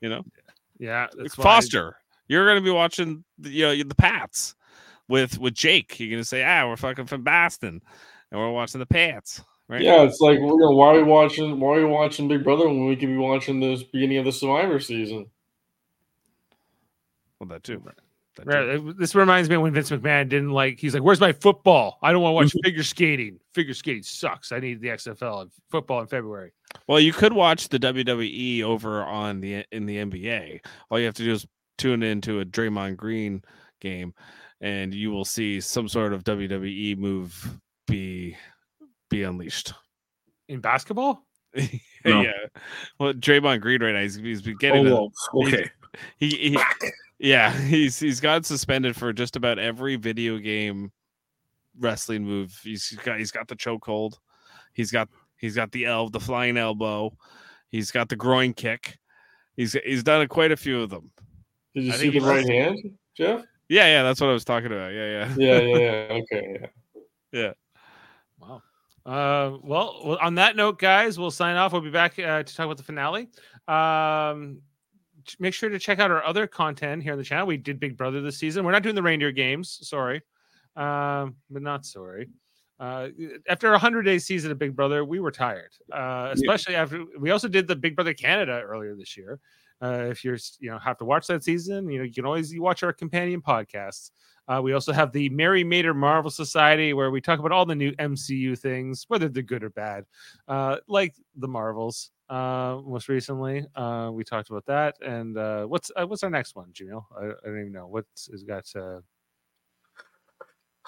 [0.00, 0.22] you know
[0.78, 1.96] yeah, why- Foster.
[2.28, 4.54] You're going to be watching, the, you know, the Pats
[5.08, 5.98] with with Jake.
[5.98, 7.80] You're going to say, ah, we're fucking from Boston,
[8.30, 9.82] and we're watching the Pats, right?
[9.82, 11.58] Yeah, it's like you know, why are we watching?
[11.58, 14.32] Why are we watching Big Brother when we could be watching the beginning of the
[14.32, 15.26] Survivor season?
[17.40, 17.82] Well, that too.
[18.36, 18.82] That too.
[18.86, 20.78] Right, This reminds me of when Vince McMahon didn't like.
[20.78, 21.98] He's like, "Where's my football?
[22.02, 22.64] I don't want to watch mm-hmm.
[22.64, 23.38] figure skating.
[23.54, 24.52] Figure skating sucks.
[24.52, 26.52] I need the XFL and football in February."
[26.86, 30.60] Well, you could watch the WWE over on the in the NBA.
[30.90, 31.46] All you have to do is
[31.78, 33.42] tune into a Draymond Green
[33.80, 34.14] game,
[34.60, 38.36] and you will see some sort of WWE move be
[39.08, 39.72] be unleashed.
[40.48, 41.24] In basketball,
[42.04, 42.22] No.
[42.22, 42.32] yeah.
[42.98, 44.86] Well, Draymond Green right now he's, he's been getting.
[44.86, 44.94] Oh, a-
[45.32, 45.70] well, okay.
[46.18, 46.58] He, he
[47.20, 50.90] yeah, he's he's got suspended for just about every video game
[51.78, 52.58] wrestling move.
[52.64, 54.14] He's got he's got the chokehold.
[54.72, 57.16] He's got he's got the elbow, the flying elbow.
[57.68, 58.98] He's got the groin kick.
[59.56, 61.10] He's he's done quite a few of them.
[61.74, 62.78] Did you I see the right was- hand,
[63.16, 63.44] Jeff?
[63.68, 64.92] Yeah, yeah, that's what I was talking about.
[64.92, 65.34] Yeah, yeah.
[65.38, 65.76] Yeah, yeah,
[66.08, 66.20] yeah.
[66.22, 66.66] Okay, yeah.
[67.32, 67.52] Yeah.
[68.40, 68.62] Wow.
[69.06, 71.72] Uh, well, well, on that note, guys, we'll sign off.
[71.72, 73.28] We'll be back uh, to talk about the finale.
[73.68, 74.69] Um, ch-
[75.38, 77.46] make sure to check out our other content here on the channel.
[77.46, 78.64] We did Big Brother this season.
[78.64, 79.78] We're not doing the reindeer games.
[79.82, 80.22] Sorry,
[80.76, 82.28] um, but not sorry.
[82.78, 83.08] Uh,
[83.48, 85.72] after a hundred day season of Big Brother, we were tired.
[85.92, 89.38] Uh, especially after we also did the Big Brother Canada earlier this year.
[89.82, 92.58] Uh, if you're you know have to watch that season, you know you can always
[92.58, 94.10] watch our companion podcasts.
[94.48, 97.74] Uh, we also have the Mary Mader Marvel Society, where we talk about all the
[97.74, 100.04] new MCU things, whether they're good or bad,
[100.48, 102.10] uh, like the Marvels.
[102.30, 104.94] Uh, most recently, uh, we talked about that.
[105.04, 107.04] And uh, what's uh, what's our next one, Jaemeel?
[107.18, 108.64] I, I don't even know what's is got.
[108.74, 109.00] Uh,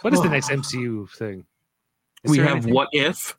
[0.03, 1.45] what is the next MCU thing?
[2.23, 2.75] Is we have anything?
[2.75, 3.37] what if,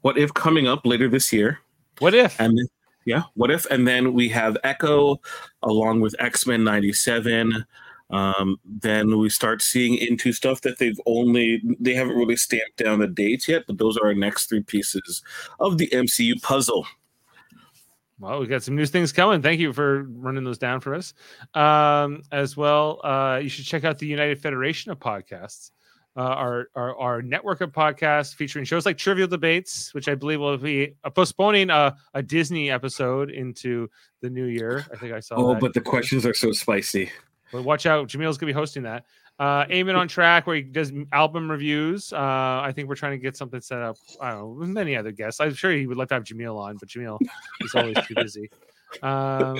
[0.00, 1.58] what if coming up later this year.
[1.98, 2.40] What if?
[2.40, 2.58] And
[3.04, 3.66] yeah, what if?
[3.66, 5.20] And then we have Echo
[5.62, 7.66] along with X Men '97.
[8.08, 13.00] Um, then we start seeing into stuff that they've only they haven't really stamped down
[13.00, 15.22] the dates yet, but those are our next three pieces
[15.60, 16.86] of the MCU puzzle.
[18.22, 19.42] Well, we got some new things coming.
[19.42, 21.12] Thank you for running those down for us.
[21.54, 25.72] Um, as well, uh, you should check out the United Federation of Podcasts,
[26.16, 30.38] uh, our, our our network of podcasts featuring shows like Trivial Debates, which I believe
[30.38, 34.86] will be uh, postponing a, a Disney episode into the new year.
[34.92, 35.34] I think I saw.
[35.34, 35.60] Oh, that.
[35.60, 37.10] but the questions are so spicy.
[37.50, 39.04] But watch out, Jaemeel's gonna be hosting that.
[39.42, 42.12] Uh, Eamon on track, where he does album reviews.
[42.12, 42.16] Uh,
[42.62, 43.96] I think we're trying to get something set up.
[44.20, 45.40] I don't know, with many other guests.
[45.40, 47.18] I'm sure he would love to have Jaemeel on, but Jaemeel
[47.60, 48.50] is always too busy.
[49.02, 49.58] Um,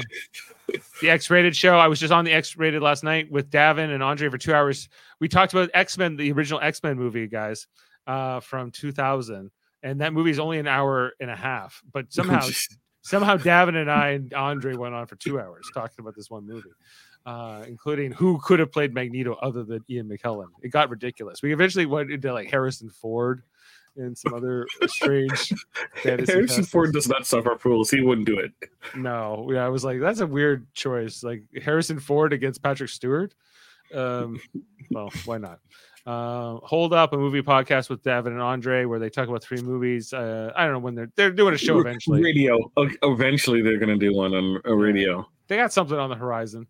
[1.00, 1.78] the X-rated show.
[1.78, 4.90] I was just on the X-rated last night with Davan and Andre for two hours.
[5.20, 7.66] We talked about X-Men, the original X-Men movie, guys,
[8.06, 9.50] uh, from 2000,
[9.82, 11.80] and that movie is only an hour and a half.
[11.94, 12.46] But somehow,
[13.00, 16.46] somehow, Davan and I and Andre went on for two hours talking about this one
[16.46, 16.68] movie.
[17.26, 20.48] Uh, including who could have played Magneto other than Ian McKellen.
[20.62, 21.42] It got ridiculous.
[21.42, 23.42] We eventually went into like Harrison Ford
[23.96, 25.52] and some other strange.
[25.94, 26.64] fantasy Harrison.
[26.64, 27.90] Ford does not suffer fools.
[27.90, 28.52] He wouldn't do it.
[28.96, 31.22] No, yeah, I was like, that's a weird choice.
[31.22, 33.34] Like Harrison Ford against Patrick Stewart.
[33.94, 34.40] Um,
[34.90, 35.58] well, why not?
[36.04, 39.62] Uh, Hold up, a movie podcast with Davan and Andre, where they talk about three
[39.62, 40.12] movies.
[40.12, 42.22] Uh, I don't know when they're they're doing a show eventually.
[42.22, 42.72] Radio.
[43.02, 45.28] Eventually, they're going to do one on a radio.
[45.46, 46.66] They got something on the horizon.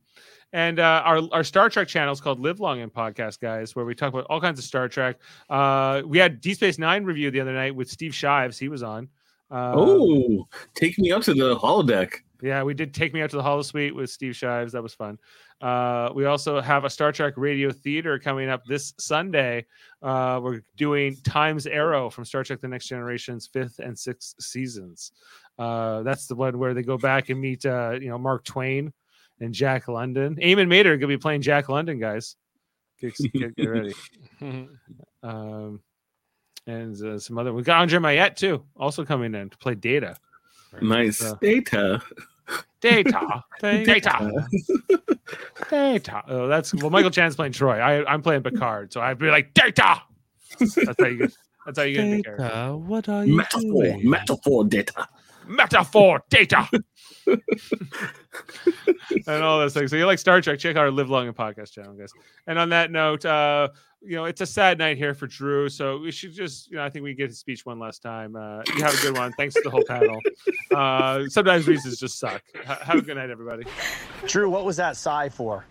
[0.53, 3.87] And uh, our our Star Trek channel is called Live Long and Podcast, guys, where
[3.87, 5.17] we talk about all kinds of Star Trek.
[5.49, 8.59] Uh, we had Deep Space Nine review the other night with Steve Shives.
[8.59, 9.09] He was on.
[9.51, 12.17] Uh, oh, take me up to the holodeck.
[12.43, 14.73] Yeah, we did take me out to the Holo Suite with Steve Shives.
[14.73, 15.17] That was fun.
[15.61, 19.65] Uh, we also have a Star Trek Radio Theater coming up this Sunday.
[20.03, 25.13] Uh, we're doing Times Arrow from Star Trek: The Next Generation's fifth and sixth seasons.
[25.57, 28.93] Uh, that's the one where they go back and meet, uh, you know, Mark Twain
[29.41, 30.35] and Jack London.
[30.43, 32.35] Eamon Mader gonna be playing Jack London, guys.
[33.01, 33.95] Get, get, get ready.
[35.23, 35.81] um,
[36.67, 37.53] and uh, some other.
[37.53, 40.17] We got Andre Myette too, also coming in to play Data.
[40.81, 42.03] Nice So- data.
[42.81, 43.45] Data.
[43.61, 44.49] Data.
[45.71, 46.23] Data.
[46.29, 46.91] Oh, that's well.
[46.91, 47.81] Michael Chan's playing Troi.
[47.81, 50.03] I, I'm playing Picard, so I'd be like Data.
[50.59, 51.37] That's how you get.
[51.65, 52.49] That's how you get into character.
[52.49, 53.71] Data, what are you Metaphor.
[53.71, 54.11] doing?
[54.11, 55.09] Metaphor data.
[55.47, 56.69] Metaphor data.
[59.27, 59.91] and all those things.
[59.91, 60.59] So you like Star Trek?
[60.59, 62.13] Check out our Live Long and Podcast channel, guys.
[62.47, 63.69] And on that note, uh,
[64.05, 65.69] you know, it's a sad night here for Drew.
[65.69, 68.35] So we should just, you know, I think we get his speech one last time.
[68.37, 69.33] Uh, you have a good one.
[69.33, 70.21] Thanks to the whole panel.
[70.73, 72.43] Uh, sometimes reasons just suck.
[72.65, 73.63] Ha- have a good night, everybody.
[74.27, 75.67] Drew, what was that sigh for?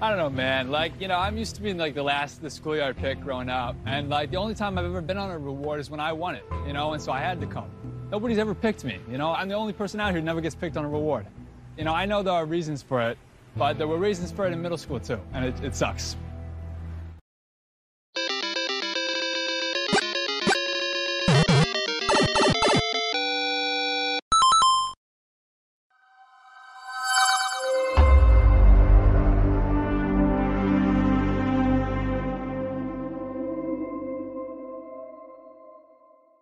[0.00, 0.70] I don't know, man.
[0.70, 3.48] Like, you know, I'm used to being like the last of the schoolyard pick growing
[3.48, 3.74] up.
[3.84, 6.36] And like the only time I've ever been on a reward is when I won
[6.36, 7.68] it, you know, and so I had to come.
[8.12, 9.34] Nobody's ever picked me, you know.
[9.34, 11.26] I'm the only person out here who never gets picked on a reward.
[11.76, 13.18] You know, I know there are reasons for it,
[13.56, 16.16] but there were reasons for it in middle school too, and it, it sucks.